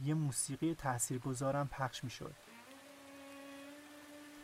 یه 0.00 0.14
موسیقی 0.14 0.74
تاثیرگذارم 0.74 1.68
پخش 1.68 2.04
می‌شد. 2.04 2.34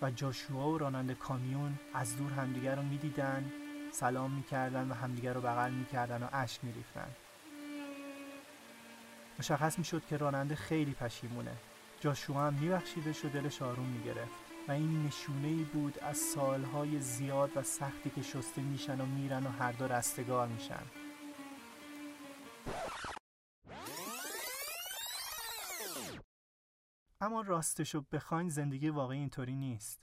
و 0.02 0.10
جاشوا 0.10 0.70
و 0.70 0.78
راننده 0.78 1.14
کامیون 1.14 1.78
از 1.94 2.16
دور 2.16 2.32
همدیگر 2.32 2.76
رو 2.76 2.82
می‌دیدن 2.82 3.52
سلام 3.92 4.30
می‌کردن 4.30 4.90
و 4.90 4.94
همدیگر 4.94 5.32
رو 5.34 5.40
بغل 5.40 5.70
می‌کردن 5.70 6.22
و 6.22 6.28
اشک 6.32 6.64
میریختن. 6.64 7.16
مشخص 9.38 9.78
می‌شد 9.78 10.06
که 10.06 10.16
راننده 10.16 10.54
خیلی 10.54 10.92
پشیمونه. 10.92 11.56
جاشوا 12.00 12.46
هم 12.46 12.54
میبخشیدش 12.54 13.24
و 13.24 13.28
دلش 13.28 13.62
آروم 13.62 13.86
می‌گرفت 13.86 14.32
و 14.68 14.72
این 14.72 15.06
نشونه 15.06 15.48
ای 15.48 15.64
بود 15.64 15.98
از 15.98 16.16
سالهای 16.16 17.00
زیاد 17.00 17.56
و 17.56 17.62
سختی 17.62 18.10
که 18.10 18.22
شسته 18.22 18.62
میشن 18.62 19.00
و 19.00 19.06
میرن 19.06 19.46
و 19.46 19.50
هر 19.50 19.72
دو 19.72 19.88
رستگار 19.88 20.48
میشن. 20.48 20.82
اما 27.20 27.40
راستشو 27.40 28.04
بخواین 28.12 28.48
زندگی 28.48 28.88
واقعی 28.88 29.18
اینطوری 29.18 29.56
نیست. 29.56 30.02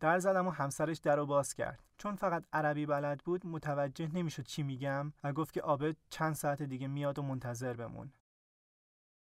در 0.00 0.18
زدم 0.18 0.46
و 0.46 0.50
همسرش 0.50 0.98
در 0.98 1.16
رو 1.16 1.26
باز 1.26 1.54
کرد. 1.54 1.84
چون 1.98 2.16
فقط 2.16 2.44
عربی 2.52 2.86
بلد 2.86 3.20
بود 3.24 3.46
متوجه 3.46 4.10
نمی‌شد 4.14 4.42
چی 4.42 4.62
میگم 4.62 5.12
و 5.24 5.32
گفت 5.32 5.52
که 5.52 5.62
آبد 5.62 5.96
چند 6.10 6.34
ساعت 6.34 6.62
دیگه 6.62 6.86
میاد 6.86 7.18
و 7.18 7.22
منتظر 7.22 7.72
بمون. 7.72 8.12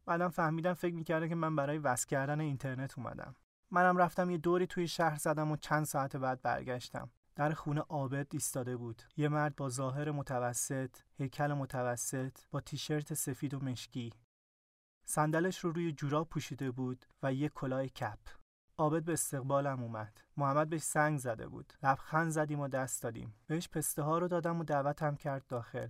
بعدم 0.05 0.29
فهمیدم 0.29 0.73
فکر 0.73 0.95
می‌کرده 0.95 1.29
که 1.29 1.35
من 1.35 1.55
برای 1.55 1.77
وصل 1.77 2.07
کردن 2.07 2.39
اینترنت 2.39 2.97
اومدم. 2.97 3.35
منم 3.71 3.97
رفتم 3.97 4.29
یه 4.29 4.37
دوری 4.37 4.67
توی 4.67 4.87
شهر 4.87 5.17
زدم 5.17 5.51
و 5.51 5.57
چند 5.57 5.85
ساعت 5.85 6.15
بعد 6.15 6.41
برگشتم. 6.41 7.09
در 7.35 7.51
خونه 7.51 7.81
آبد 7.81 8.27
ایستاده 8.31 8.77
بود. 8.77 9.01
یه 9.17 9.27
مرد 9.27 9.55
با 9.55 9.69
ظاهر 9.69 10.11
متوسط 10.11 10.97
هیکل 11.13 11.53
متوسط 11.53 12.37
با 12.51 12.61
تیشرت 12.61 13.13
سفید 13.13 13.53
و 13.53 13.59
مشکی. 13.59 14.13
صندلش 15.05 15.59
رو 15.59 15.71
روی 15.71 15.91
جوراب 15.91 16.29
پوشیده 16.29 16.71
بود 16.71 17.05
و 17.23 17.33
یه 17.33 17.49
کلاه 17.49 17.87
کپ. 17.87 18.19
عابد 18.77 19.03
به 19.03 19.13
استقبالم 19.13 19.83
اومد. 19.83 20.21
محمد 20.37 20.69
بهش 20.69 20.81
سنگ 20.81 21.19
زده 21.19 21.47
بود. 21.47 21.73
لبخند 21.83 22.31
زدیم 22.31 22.59
و 22.59 22.67
دست 22.67 23.03
دادیم. 23.03 23.33
بهش 23.47 23.69
پسته 23.69 24.01
ها 24.01 24.17
رو 24.17 24.27
دادم 24.27 24.59
و 24.59 24.63
دعوتم 24.63 25.15
کرد 25.15 25.47
داخل. 25.47 25.87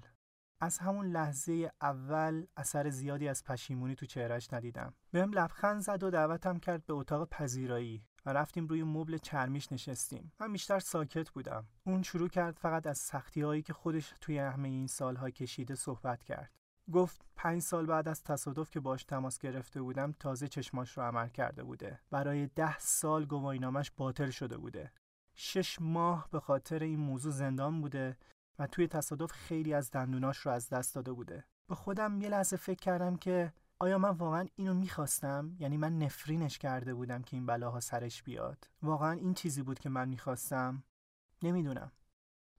از 0.62 0.78
همون 0.78 1.06
لحظه 1.06 1.72
اول 1.82 2.46
اثر 2.58 2.89
زیادی 2.89 3.28
از 3.28 3.44
پشیمونی 3.44 3.96
تو 3.96 4.06
چهرش 4.06 4.54
ندیدم. 4.54 4.94
بهم 5.12 5.34
لبخند 5.34 5.82
زد 5.82 6.04
و 6.04 6.10
دعوتم 6.10 6.60
کرد 6.60 6.86
به 6.86 6.94
اتاق 6.94 7.30
پذیرایی 7.30 8.04
و 8.25 8.34
رفتیم 8.34 8.68
روی 8.68 8.84
مبل 8.84 9.18
چرمیش 9.18 9.72
نشستیم. 9.72 10.32
من 10.39 10.51
بیشتر 10.51 10.80
ساکت 10.80 11.30
بودم. 11.30 11.68
اون 11.84 12.04
شروع 12.04 12.30
کرد 12.30 12.58
فقط 12.58 12.88
از 12.88 12.98
سختی 12.98 13.42
هایی 13.42 13.62
که 13.62 13.74
خودش 13.74 14.13
توی 14.22 14.38
همه 14.38 14.68
این 14.68 14.88
سالها 14.88 15.30
کشیده 15.30 15.75
صحبت 15.75 16.24
کرد. 16.24 16.51
گفت 16.92 17.22
پنج 17.36 17.62
سال 17.62 17.86
بعد 17.86 18.08
از 18.08 18.24
تصادف 18.24 18.70
که 18.70 18.80
باش 18.80 19.04
تماس 19.04 19.39
گرفته 19.39 19.82
بودم 19.82 20.16
تازه 20.20 20.48
چشماش 20.48 20.98
رو 20.98 21.04
عمل 21.04 21.28
کرده 21.30 21.63
بوده. 21.63 22.00
برای 22.12 22.48
ده 22.48 22.80
سال 22.80 23.25
گواهینامش 23.25 23.92
باطل 23.98 24.30
شده 24.30 24.58
بوده. 24.58 24.92
شش 25.36 25.82
ماه 25.82 26.28
به 26.32 26.39
خاطر 26.39 26.84
این 26.84 27.00
موضوع 27.00 27.32
زندان 27.32 27.82
بوده. 27.82 28.18
و 28.60 28.68
توی 28.68 28.88
تصادف 28.88 29.32
خیلی 29.32 29.74
از 29.74 29.92
دندوناش 29.92 30.38
رو 30.38 30.51
از 30.51 30.70
دست 30.70 30.96
داده 30.96 31.12
بوده. 31.12 31.46
به 31.68 31.75
خودم 31.75 32.22
یه 32.22 32.30
لحظه 32.30 32.58
فکر 32.58 32.80
کردم 32.80 33.16
که 33.16 33.54
آیا 33.80 33.98
من 33.98 34.10
واقعا 34.10 34.48
اینو 34.56 34.74
می‌خواستم؟ 34.74 35.56
یعنی 35.60 35.78
من 35.78 35.98
نفرینش 35.98 36.58
کرده 36.58 36.94
بودم 36.94 37.22
که 37.22 37.38
این 37.38 37.46
بلاها 37.46 37.80
سرش 37.80 38.24
بیاد. 38.24 38.70
واقعا 38.82 39.12
این 39.12 39.34
چیزی 39.34 39.63
بود 39.63 39.80
که 39.80 39.89
من 39.89 40.10
می‌خواستم. 40.10 40.84
نمی‌دونم. 41.44 41.92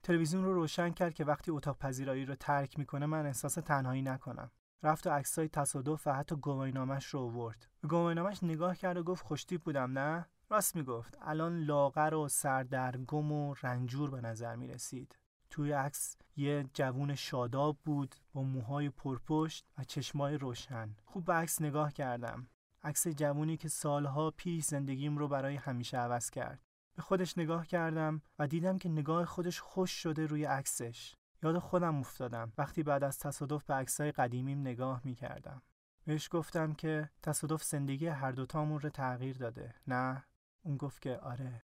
تلویزیون 0.03 0.43
رو 0.43 0.53
روشن 0.53 0.89
کرد 0.89 1.13
که 1.13 1.25
وقتی 1.25 1.51
اتاق 1.51 1.77
پذیرایی 1.77 2.25
رو 2.25 2.35
ترک 2.35 2.79
می‌کنه 2.79 3.05
من 3.05 3.25
احساس 3.25 3.53
تنهایی 3.53 4.01
نکنم. 4.01 4.51
رفت 4.83 5.07
و 5.07 5.09
عکسای 5.09 5.47
تصادف 5.47 6.07
و 6.07 6.13
حتی 6.13 6.35
گواهینامش 6.35 7.05
رو 7.05 7.19
آورد. 7.19 7.67
به 7.81 7.87
گواهینامش 7.87 8.43
نگاه 8.43 8.75
کرد 8.75 8.97
و 8.97 9.03
گفت 9.03 9.25
خوشتیپ 9.25 9.63
بودم 9.63 9.99
نه؟ 9.99 10.25
راست 10.49 10.75
می‌گفت. 10.75 11.17
الان 11.21 11.59
لاغر 11.59 12.13
و 12.13 12.27
سردرگم 12.27 13.31
و 13.31 13.53
رنجور 13.61 14.11
به 14.11 14.21
نظر 14.21 14.55
می‌رسید. 14.55 15.17
توی 15.51 15.71
عکس 15.71 16.17
یه 16.35 16.65
جوون 16.73 17.15
شاداب 17.15 17.77
بود 17.85 18.15
با 18.33 18.43
موهای 18.43 18.89
پرپشت 18.89 19.65
و 19.77 19.83
چشمای 19.83 20.37
روشن. 20.37 20.95
خوب 21.05 21.25
به 21.25 21.33
عکس 21.33 21.61
نگاه 21.61 21.93
کردم. 21.93 22.47
عکس 22.83 23.07
جوونی 23.07 23.57
که 23.57 23.69
سالها 23.69 24.31
پیش 24.31 24.63
زندگیم 24.65 25.17
رو 25.17 25.27
برای 25.27 25.55
همیشه 25.55 25.97
عوض 25.97 26.29
کرد. 26.29 26.59
به 26.95 27.01
خودش 27.01 27.37
نگاه 27.37 27.67
کردم 27.67 28.21
و 28.39 28.47
دیدم 28.47 28.77
که 28.77 28.89
نگاه 28.89 29.25
خودش 29.25 29.59
خوش 29.59 29.91
شده 29.91 30.25
روی 30.25 30.45
عکسش. 30.45 31.15
یاد 31.43 31.59
خودم 31.59 31.95
افتادم. 31.95 32.53
وقتی 32.57 32.83
بعد 32.83 33.03
از 33.03 33.19
تصادف 33.19 33.63
به 33.63 33.73
عکسای 33.73 34.11
قدیمیم 34.11 34.61
نگاه 34.61 35.01
می 35.03 35.15
کردم 35.15 35.61
بهش 36.05 36.29
گفتم 36.31 36.73
که 36.73 37.09
تصادف 37.23 37.63
زندگی 37.63 38.07
هر 38.07 38.31
دوتامون 38.31 38.79
رو 38.79 38.89
تغییر 38.89 39.37
داده. 39.37 39.75
نه؟ 39.87 40.23
اون 40.63 40.77
گفت 40.77 41.01
که 41.01 41.17
آره. 41.17 41.63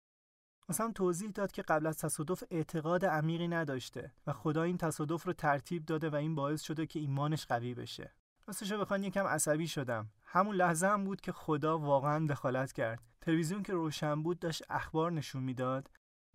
مثلا 0.68 0.92
توضیح 0.92 1.30
داد 1.30 1.52
که 1.52 1.62
قبل 1.62 1.86
از 1.86 1.98
تصادف 1.98 2.42
اعتقاد 2.50 3.04
عمیقی 3.04 3.48
نداشته 3.48 4.12
و 4.26 4.32
خدا 4.32 4.62
این 4.62 4.76
تصادف 4.76 5.26
رو 5.26 5.32
ترتیب 5.32 5.84
داده 5.84 6.10
و 6.10 6.14
این 6.14 6.34
باعث 6.34 6.62
شده 6.62 6.86
که 6.86 6.98
ایمانش 7.00 7.46
قوی 7.46 7.74
بشه. 7.74 8.12
راستش 8.46 8.72
رو 8.72 8.78
بخوان 8.78 9.04
یکم 9.04 9.26
عصبی 9.26 9.68
شدم. 9.68 10.10
همون 10.24 10.56
لحظه 10.56 10.86
هم 10.86 11.04
بود 11.04 11.20
که 11.20 11.32
خدا 11.32 11.78
واقعا 11.78 12.26
دخالت 12.26 12.72
کرد. 12.72 13.02
تلویزیون 13.20 13.62
که 13.62 13.72
روشن 13.72 14.22
بود 14.22 14.38
داشت 14.38 14.62
اخبار 14.70 15.12
نشون 15.12 15.42
می‌داد 15.42 15.90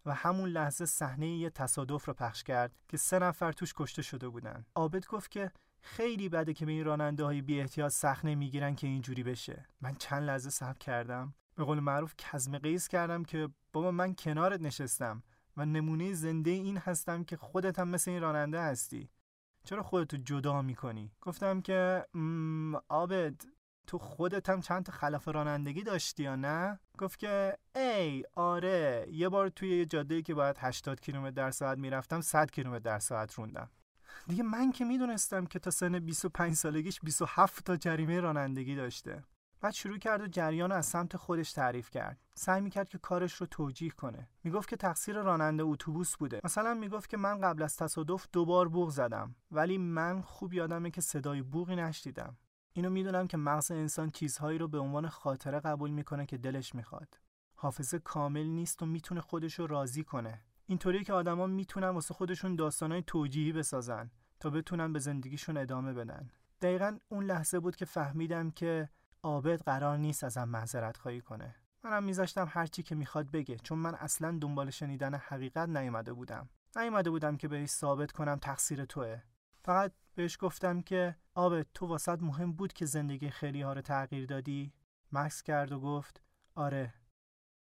و 0.05 0.13
همون 0.13 0.49
لحظه 0.49 0.85
صحنه 0.85 1.27
یه 1.27 1.49
تصادف 1.49 2.05
رو 2.05 2.13
پخش 2.13 2.43
کرد 2.43 2.71
که 2.87 2.97
سه 2.97 3.19
نفر 3.19 3.51
توش 3.51 3.73
کشته 3.77 4.01
شده 4.01 4.29
بودن. 4.29 4.65
عابد 4.75 5.05
گفت 5.05 5.31
که 5.31 5.51
خیلی 5.81 6.29
بده 6.29 6.53
که 6.53 6.65
به 6.65 6.71
این 6.71 6.85
راننده 6.85 7.23
های 7.23 7.41
بی 7.41 7.59
احتیاط 7.59 7.91
صحنه 7.91 8.35
می‌گیرن 8.35 8.75
که 8.75 8.87
اینجوری 8.87 9.23
بشه. 9.23 9.65
من 9.81 9.95
چند 9.95 10.23
لحظه 10.23 10.49
صبر 10.49 10.77
کردم. 10.77 11.33
به 11.55 11.63
قول 11.63 11.79
معروف 11.79 12.13
کزم 12.17 12.57
قیز 12.57 12.88
کردم 12.88 13.24
که 13.24 13.50
بابا 13.74 13.91
من 13.91 14.15
کنارت 14.15 14.62
نشستم 14.62 15.24
و 15.57 15.65
نمونه 15.65 16.13
زنده 16.13 16.51
این 16.51 16.77
هستم 16.77 17.24
که 17.24 17.38
خودت 17.38 17.79
هم 17.79 17.88
مثل 17.88 18.12
این 18.12 18.22
راننده 18.22 18.62
هستی. 18.62 19.10
چرا 19.63 19.83
خودتو 19.83 20.17
جدا 20.17 20.62
می‌کنی؟ 20.62 21.12
گفتم 21.22 21.62
که 21.62 22.05
عابد 22.89 23.41
تو 23.88 23.98
خودت 23.98 24.50
هم 24.50 24.62
چند 24.62 24.86
تا 24.86 24.91
خلاف 24.91 25.27
رانندگی 25.27 25.83
داشتی 25.83 26.24
یا 26.24 26.36
نه؟ 26.36 26.79
گفت 26.98 27.19
که 27.19 27.57
ای 27.75 28.24
آره 28.36 29.07
یه 29.12 29.29
بار 29.29 29.50
توی 29.50 29.77
یه 29.77 29.86
جاده 29.86 30.22
که 30.22 30.33
باید 30.33 30.55
80 30.60 31.00
کیلومتر 31.00 31.31
در 31.31 31.51
ساعت 31.51 31.77
می‌رفتم 31.77 32.22
100 32.22 32.51
کیلومتر 32.51 32.79
در 32.79 33.00
ساعت 33.00 33.33
روندم. 33.33 33.69
دیگه 34.27 34.43
من 34.43 34.72
که 34.72 34.86
می‌دونستم 34.86 35.45
که 35.45 35.60
تا 35.60 35.72
سن 35.72 36.00
25 36.00 36.53
سالگیش 36.53 36.99
27 36.99 37.65
تا 37.65 37.75
جریمه 37.75 38.19
رانندگی 38.19 38.75
داشته. 38.75 39.23
بعد 39.63 39.73
شروع 39.73 39.97
کرد 39.97 40.21
و 40.21 40.28
جریان 40.28 40.71
از 40.71 40.86
سمت 40.86 41.17
خودش 41.17 41.52
تعریف 41.52 41.89
کرد. 41.89 42.17
سعی 42.34 42.62
می‌کرد 42.62 42.89
که 42.89 42.97
کارش 42.97 43.34
رو 43.34 43.47
توجیه 43.47 43.89
کنه. 43.89 44.30
می‌گفت 44.43 44.69
که 44.69 44.76
تقصیر 44.76 45.21
راننده 45.21 45.63
اتوبوس 45.63 46.15
بوده. 46.15 46.41
مثلا 46.43 46.73
می‌گفت 46.73 47.10
که 47.10 47.17
من 47.17 47.41
قبل 47.41 47.63
از 47.63 47.78
تصادف 47.78 48.28
دوبار 48.32 48.67
بوغ 48.67 48.89
زدم 48.89 49.36
ولی 49.52 49.78
من 49.78 50.21
خوب 50.21 50.54
یادمه 50.54 50.91
که 50.91 51.02
صدای 51.02 51.41
بوغی 51.41 51.76
نشدیدم 51.76 52.38
اینو 52.73 52.89
می‌دونم 52.89 53.28
که 53.28 53.38
مغز 53.38 53.71
انسان 53.71 54.10
چیزهایی 54.10 54.58
رو 54.58 54.67
به 54.67 54.80
عنوان 54.80 55.10
خاطره 55.10 55.60
قبول 55.60 55.89
می‌کنه 55.89 56.26
که 56.26 56.38
دلش 56.38 56.76
می‌خواد. 56.76 57.19
حافظه 57.56 57.99
کامل 57.99 58.45
نیست 58.45 58.84
و 58.84 58.86
می‌تونه 58.86 59.21
خودش 59.21 59.60
رو 59.60 59.67
راضی 59.67 60.04
کنه. 60.04 60.41
اینطوری 60.65 61.04
که 61.04 61.13
آدما 61.13 61.47
می‌تونن 61.47 61.89
واسه 61.89 62.13
خودشون 62.13 62.56
داستانای 62.56 63.04
توجیهی 63.08 63.52
بسازن 63.52 64.12
تا 64.39 64.49
بتونن 64.49 64.93
به 64.93 64.99
زندگیشون 64.99 65.58
ادامه 65.58 65.93
بدن. 65.93 66.30
دقیقا 66.62 66.97
اون 67.10 67.23
لحظه 67.26 67.60
بود 67.60 67.76
که 67.76 67.86
فهمیدم 67.86 68.52
که 68.52 68.89
عابد 69.23 69.62
قرار 69.62 69.97
نیست 69.97 70.23
ازم 70.23 70.49
معذرت 70.49 70.97
خواهی 70.97 71.21
کنه. 71.21 71.55
منم 71.83 72.03
میذاشتم 72.03 72.47
هرچی 72.49 72.83
که 72.83 72.95
می‌خواد 72.95 73.31
بگه 73.31 73.55
چون 73.55 73.79
من 73.79 73.95
اصلا 73.95 74.38
دنبال 74.41 74.69
شنیدن 74.69 75.15
حقیقت 75.15 75.69
نیومده 75.69 76.13
بودم. 76.13 76.49
نیومده 76.75 77.09
بودم 77.09 77.38
که 77.38 77.47
بهش 77.47 77.69
ثابت 77.69 78.12
کنم 78.12 78.36
تقصیر 78.36 78.86
توه. 78.86 79.21
فقط 79.65 79.91
بهش 80.15 80.38
گفتم 80.39 80.81
که 80.81 81.15
عابد 81.36 81.67
تو 81.73 81.88
واسط 81.88 82.21
مهم 82.21 82.53
بود 82.53 82.73
که 82.73 82.86
زندگی 82.86 83.29
خیلی 83.29 83.62
ها 83.62 83.73
رو 83.73 83.81
تغییر 83.81 84.25
دادی؟ 84.25 84.73
مکس 85.12 85.43
کرد 85.43 85.71
و 85.71 85.79
گفت 85.79 86.21
آره. 86.55 86.93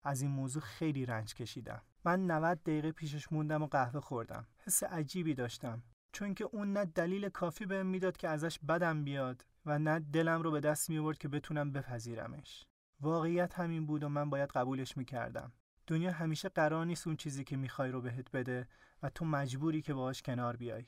از 0.04 0.22
این 0.22 0.32
موضوع 0.32 0.62
خیلی 0.62 1.06
رنج 1.06 1.34
کشیدم. 1.34 1.82
من 2.06 2.32
90 2.32 2.64
دقیقه 2.64 2.92
پیشش 2.92 3.32
موندم 3.32 3.64
و 3.64 3.68
قهوه 3.68 4.00
خوردم. 4.00 4.48
حس 4.60 4.84
عجیبی 4.84 5.34
داشتم. 5.34 5.84
چون 6.12 6.34
که 6.34 6.44
اون 6.44 6.74
نه 6.74 6.86
دلیل 6.86 7.30
کافی 7.30 7.66
بهم 7.66 7.86
می‌داد 7.86 8.18
که 8.18 8.30
ازش 8.30 8.60
بدم 8.60 9.04
بیاد. 9.04 9.46
و 9.66 9.80
نه 9.80 10.00
دلم 10.00 10.42
رو 10.42 10.52
به 10.52 10.60
دست 10.60 10.90
می 10.90 11.14
که 11.14 11.28
بتونم 11.28 11.72
بپذیرمش. 11.72 12.66
واقعیت 13.02 13.60
همین 13.60 13.86
بود 13.86 14.04
و 14.04 14.10
من 14.10 14.30
باید 14.30 14.50
قبولش 14.50 14.98
می‌کردم. 14.98 15.52
دنیا 15.88 16.12
همیشه 16.12 16.50
قرار 16.50 16.86
نیست 16.86 17.08
اون 17.08 17.16
چیزی 17.16 17.44
که 17.44 17.58
می‌خوای 17.58 17.92
رو 17.92 18.02
بهت 18.02 18.32
بده 18.32 18.68
و 19.04 19.10
تو 19.10 19.26
مجبوری 19.26 19.82
که 19.82 19.94
باهاش 19.94 20.22
کنار 20.22 20.56
بیای. 20.56 20.86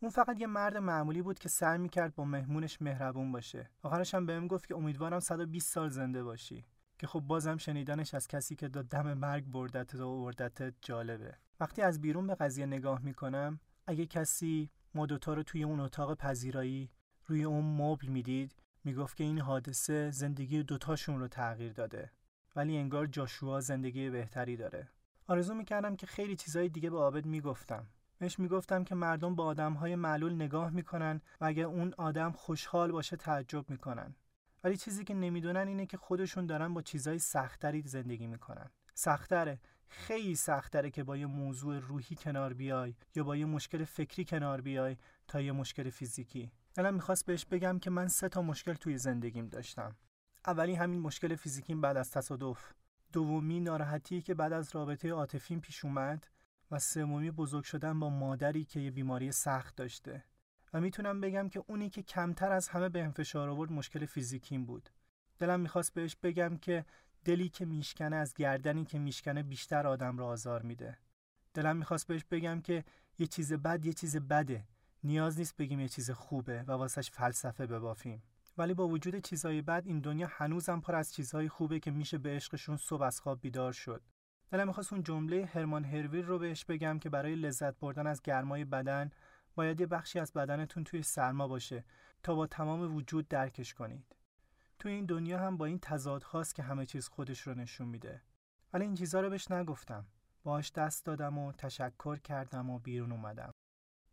اون 0.00 0.10
فقط 0.10 0.40
یه 0.40 0.46
مرد 0.46 0.76
معمولی 0.76 1.22
بود 1.22 1.38
که 1.38 1.48
سعی 1.48 1.78
می‌کرد 1.78 2.14
با 2.14 2.24
مهمونش 2.24 2.82
مهربون 2.82 3.32
باشه. 3.32 3.70
آخرش 3.82 4.14
هم 4.14 4.26
بهم 4.26 4.46
گفت 4.46 4.66
که 4.66 4.76
امیدوارم 4.76 5.20
120 5.20 5.72
سال 5.72 5.88
زنده 5.88 6.22
باشی. 6.22 6.64
که 6.98 7.06
خب 7.06 7.20
بازم 7.20 7.56
شنیدنش 7.56 8.14
از 8.14 8.28
کسی 8.28 8.56
که 8.56 8.68
دا 8.68 8.82
دم 8.82 9.14
مرگ 9.14 9.44
بردت 9.44 9.94
و 9.94 10.22
بردت 10.22 10.74
جالبه. 10.82 11.34
وقتی 11.60 11.82
از 11.82 12.00
بیرون 12.00 12.26
به 12.26 12.34
قضیه 12.34 12.66
نگاه 12.66 13.00
می‌کنم 13.02 13.60
اگه 13.86 14.06
کسی 14.06 14.70
ما 14.94 15.06
دوتا 15.06 15.34
رو 15.34 15.42
توی 15.42 15.62
اون 15.62 15.80
اتاق 15.80 16.14
پذیرایی 16.14 16.90
روی 17.30 17.44
اون 17.44 17.64
مبل 17.64 18.06
می‌دید 18.06 18.54
می‌گفت 18.84 19.16
که 19.16 19.24
این 19.24 19.38
حادثه 19.38 20.10
زندگی 20.10 20.62
دوتاشون 20.62 21.20
رو 21.20 21.28
تغییر 21.28 21.72
داده 21.72 22.10
ولی 22.56 22.76
انگار 22.76 23.06
جاشوا 23.06 23.60
زندگی 23.60 24.10
بهتری 24.10 24.56
داره. 24.56 24.88
آرزو 25.26 25.54
می‌کردم 25.54 25.96
که 25.96 26.06
خیلی 26.06 26.36
چیزای 26.36 26.68
دیگه 26.68 26.90
به 26.90 26.98
عابد 26.98 27.26
می‌گفتم. 27.26 27.86
بهش 28.18 28.38
می‌گفتم 28.38 28.84
که 28.84 28.94
مردم 28.94 29.34
با 29.34 29.44
آدمهای 29.44 29.94
معلول 29.94 30.34
نگاه 30.34 30.70
می‌کنن 30.70 31.20
و 31.40 31.44
اگر 31.44 31.64
اون 31.64 31.94
آدم 31.98 32.32
خوشحال 32.32 32.92
باشه 32.92 33.16
تعجب 33.16 33.70
می‌کنن. 33.70 34.14
ولی 34.64 34.76
چیزی 34.76 35.04
که 35.04 35.14
نمی‌دونن 35.14 35.68
اینه 35.68 35.86
که 35.86 35.96
خودشون 35.96 36.46
دارن 36.46 36.74
با 36.74 36.82
چیزای 36.82 37.18
سختری 37.18 37.82
زندگی 37.82 38.26
می‌کنن. 38.26 38.70
سختره. 38.94 39.60
خیلی 39.88 40.34
سختره 40.34 40.90
که 40.90 41.04
با 41.04 41.16
یه 41.16 41.26
موضوع 41.26 41.78
روحی 41.78 42.16
کنار 42.16 42.54
بیای 42.54 42.94
یا 43.14 43.24
با 43.24 43.36
یه 43.36 43.44
مشکل 43.44 43.84
فکری 43.84 44.24
کنار 44.24 44.60
بیای 44.60 44.96
تا 45.28 45.40
یه 45.40 45.52
مشکل 45.52 45.90
فیزیکی. 45.90 46.52
دلم 46.74 46.94
می‌خواست 46.94 47.26
بهش 47.26 47.44
بگم 47.44 47.78
که 47.78 47.90
من 47.90 48.08
سه 48.08 48.28
تا 48.28 48.42
مشکل 48.42 48.74
توی 48.74 48.98
زندگیم 48.98 49.48
داشتم. 49.48 49.96
اولی 50.46 50.74
همین 50.74 51.00
مشکل 51.00 51.36
فیزیکیم 51.36 51.80
بعد 51.80 51.96
از 51.96 52.10
تصادف. 52.10 52.72
دومی 53.12 53.60
ناراحتی 53.60 54.22
که 54.22 54.34
بعد 54.34 54.52
از 54.52 54.74
رابطه 54.74 55.10
عاطفیم 55.10 55.60
پیش 55.60 55.84
اومد 55.84 56.26
و 56.70 56.78
سومی 56.78 57.30
بزرگ 57.30 57.64
شدن 57.64 58.00
با 58.00 58.10
مادری 58.10 58.64
که 58.64 58.80
یه 58.80 58.90
بیماری 58.90 59.32
سخت 59.32 59.76
داشته. 59.76 60.24
و 60.74 60.80
می‌تونم 60.80 61.20
بگم 61.20 61.48
که 61.48 61.64
اونی 61.66 61.90
که 61.90 62.02
کمتر 62.02 62.52
از 62.52 62.68
همه 62.68 62.88
به 62.88 63.08
فشار 63.08 63.48
آورد 63.48 63.72
مشکل 63.72 64.06
فیزیکیم 64.06 64.66
بود. 64.66 64.90
دلم 65.38 65.60
می‌خواست 65.60 65.94
بهش 65.94 66.16
بگم 66.22 66.56
که 66.56 66.84
دلی 67.24 67.48
که 67.48 67.64
میشکنه 67.64 68.16
از 68.16 68.34
گردنی 68.34 68.84
که 68.84 68.98
میشکنه 68.98 69.42
بیشتر 69.42 69.86
آدم 69.86 70.18
را 70.18 70.26
آزار 70.26 70.62
میده. 70.62 70.98
دلم 71.54 71.76
می‌خواست 71.76 72.06
بهش 72.06 72.24
بگم 72.24 72.60
که 72.60 72.84
یه 73.18 73.26
چیز 73.26 73.52
بد 73.52 73.86
یه 73.86 73.92
چیز 73.92 74.16
بده. 74.16 74.64
نیاز 75.04 75.38
نیست 75.38 75.56
بگیم 75.56 75.80
یه 75.80 75.88
چیز 75.88 76.10
خوبه 76.10 76.62
و 76.62 76.72
واسش 76.72 77.10
فلسفه 77.10 77.66
ببافیم 77.66 78.22
ولی 78.58 78.74
با 78.74 78.88
وجود 78.88 79.16
چیزهای 79.16 79.62
بد 79.62 79.82
این 79.86 80.00
دنیا 80.00 80.28
هنوزم 80.30 80.80
پر 80.80 80.94
از 80.94 81.14
چیزهای 81.14 81.48
خوبه 81.48 81.80
که 81.80 81.90
میشه 81.90 82.18
به 82.18 82.30
عشقشون 82.30 82.76
صبح 82.76 83.02
از 83.02 83.20
خواب 83.20 83.40
بیدار 83.40 83.72
شد 83.72 84.02
دلم 84.50 84.66
می‌خواست 84.66 84.92
اون 84.92 85.02
جمله 85.02 85.46
هرمان 85.46 85.84
هرویر 85.84 86.24
رو 86.24 86.38
بهش 86.38 86.64
بگم 86.64 86.98
که 86.98 87.08
برای 87.10 87.34
لذت 87.34 87.78
بردن 87.78 88.06
از 88.06 88.22
گرمای 88.22 88.64
بدن 88.64 89.10
باید 89.54 89.80
یه 89.80 89.86
بخشی 89.86 90.18
از 90.18 90.32
بدنتون 90.32 90.84
توی 90.84 91.02
سرما 91.02 91.48
باشه 91.48 91.84
تا 92.22 92.34
با 92.34 92.46
تمام 92.46 92.96
وجود 92.96 93.28
درکش 93.28 93.74
کنید. 93.74 94.16
تو 94.78 94.88
این 94.88 95.06
دنیا 95.06 95.38
هم 95.38 95.56
با 95.56 95.66
این 95.66 95.78
تضاد 95.78 96.22
خاص 96.22 96.52
که 96.52 96.62
همه 96.62 96.86
چیز 96.86 97.08
خودش 97.08 97.40
رو 97.40 97.54
نشون 97.54 97.88
میده. 97.88 98.22
ولی 98.72 98.84
این 98.84 98.94
چیزا 98.94 99.20
رو 99.20 99.30
بهش 99.30 99.50
نگفتم 99.50 100.06
باهاش 100.42 100.72
دست 100.72 101.04
دادم 101.04 101.38
و 101.38 101.52
تشکر 101.52 102.16
کردم 102.16 102.70
و 102.70 102.78
بیرون 102.78 103.12
اومدم 103.12 103.50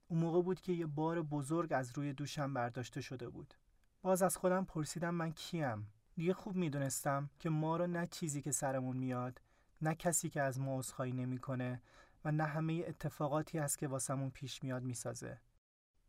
اون 0.07 0.19
موقع 0.19 0.41
بود 0.41 0.61
که 0.61 0.73
یه 0.73 0.85
بار 0.85 1.21
بزرگ 1.21 1.73
از 1.73 1.91
روی 1.97 2.13
دوشم 2.13 2.53
برداشته 2.53 3.01
شده 3.01 3.29
بود. 3.29 3.53
باز 4.01 4.21
از 4.21 4.37
خودم 4.37 4.65
پرسیدم 4.65 5.15
من 5.15 5.31
کیم. 5.31 5.87
دیگه 6.15 6.33
خوب 6.33 6.55
می‌دونستم 6.55 7.29
که 7.39 7.49
ما 7.49 7.77
رو 7.77 7.87
نه 7.87 8.07
چیزی 8.07 8.41
که 8.41 8.51
سرمون 8.51 8.97
میاد 8.97 9.41
نه 9.81 9.95
کسی 9.95 10.29
که 10.29 10.41
از 10.41 10.59
ما 10.59 10.79
عذرخواهی 10.79 11.11
نمی‌کنه 11.11 11.81
و 12.25 12.31
نه 12.31 12.43
همه 12.43 12.83
اتفاقاتی 12.87 13.57
هست 13.57 13.77
که 13.77 13.87
واسمون 13.87 14.29
پیش 14.29 14.63
میاد 14.63 14.83
می‌سازه. 14.83 15.41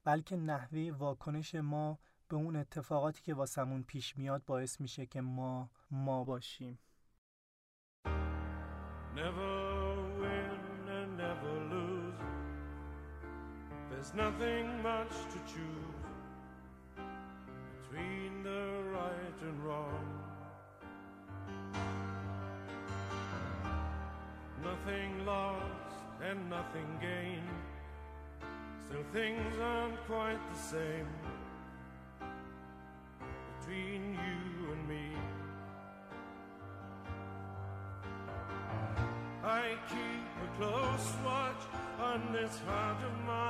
بلکه 0.04 0.36
نحوه 0.36 0.90
واکنش 0.98 1.54
ما 1.54 1.98
به 2.28 2.36
اون 2.36 2.56
اتفاقاتی 2.56 3.22
که 3.22 3.34
واسمون 3.34 3.82
پیش 3.82 4.16
میاد 4.16 4.44
باعث 4.44 4.80
میشه 4.80 5.06
که 5.06 5.20
ما 5.20 5.70
ما 5.90 6.24
باشیم. 6.24 6.78
Never 9.16 9.67
There's 14.00 14.14
nothing 14.14 14.80
much 14.80 15.10
to 15.10 15.52
choose 15.52 16.06
between 17.82 18.44
the 18.44 18.84
right 18.92 19.38
and 19.42 19.64
wrong. 19.64 20.06
Nothing 24.62 25.26
lost 25.26 25.64
and 26.22 26.48
nothing 26.48 26.86
gained. 27.00 27.42
Still, 28.86 29.02
things 29.12 29.58
aren't 29.60 30.00
quite 30.06 30.38
the 30.52 30.60
same 30.60 31.08
between 33.58 34.12
you 34.14 34.72
and 34.74 34.88
me. 34.88 35.08
I 39.42 39.74
keep 39.88 40.24
a 40.44 40.56
close 40.56 41.12
watch 41.24 41.62
on 42.00 42.32
this 42.32 42.60
heart 42.60 43.02
of 43.02 43.26
mine. 43.26 43.47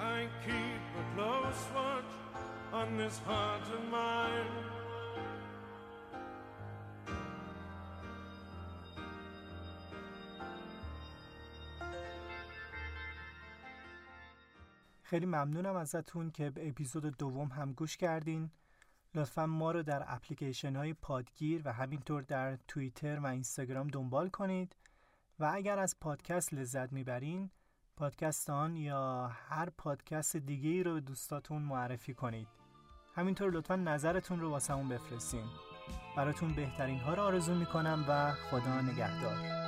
I 0.00 0.28
keep 0.44 0.82
a 1.02 1.04
close 1.14 1.62
watch 1.74 2.12
on 2.72 2.96
this 2.96 3.18
heart 3.26 3.66
of 3.76 3.82
mine. 3.90 4.78
خیلی 15.02 15.26
ممنونم 15.26 15.76
ازتون 15.76 16.30
که 16.30 16.50
به 16.50 16.68
اپیزود 16.68 17.16
دوم 17.16 17.48
هم 17.48 17.72
گوش 17.72 17.96
کردین. 17.96 18.50
لطفا 19.14 19.46
ما 19.46 19.70
رو 19.72 19.82
در 19.82 20.04
اپلیکیشن 20.06 20.76
های 20.76 20.94
پادگیر 20.94 21.62
و 21.64 21.72
همینطور 21.72 22.22
در 22.22 22.56
توییتر 22.56 23.18
و 23.18 23.26
اینستاگرام 23.26 23.88
دنبال 23.88 24.28
کنید. 24.28 24.76
و 25.40 25.50
اگر 25.54 25.78
از 25.78 25.96
پادکست 26.00 26.54
لذت 26.54 26.92
می‌برین 26.92 27.50
پادکست 27.96 28.50
آن 28.50 28.76
یا 28.76 29.26
هر 29.26 29.70
پادکست 29.70 30.36
دیگه 30.36 30.70
ای 30.70 30.82
رو 30.82 30.94
به 30.94 31.00
دوستاتون 31.00 31.62
معرفی 31.62 32.14
کنید. 32.14 32.48
همینطور 33.14 33.50
لطفا 33.50 33.76
نظرتون 33.76 34.40
رو 34.40 34.50
واسمون 34.50 34.88
بفرستین. 34.88 35.44
براتون 36.16 36.52
بهترین 36.52 36.98
ها 36.98 37.14
رو 37.14 37.22
آرزو 37.22 37.54
می‌کنم 37.54 38.04
و 38.08 38.32
خدا 38.32 38.80
نگهدار. 38.80 39.67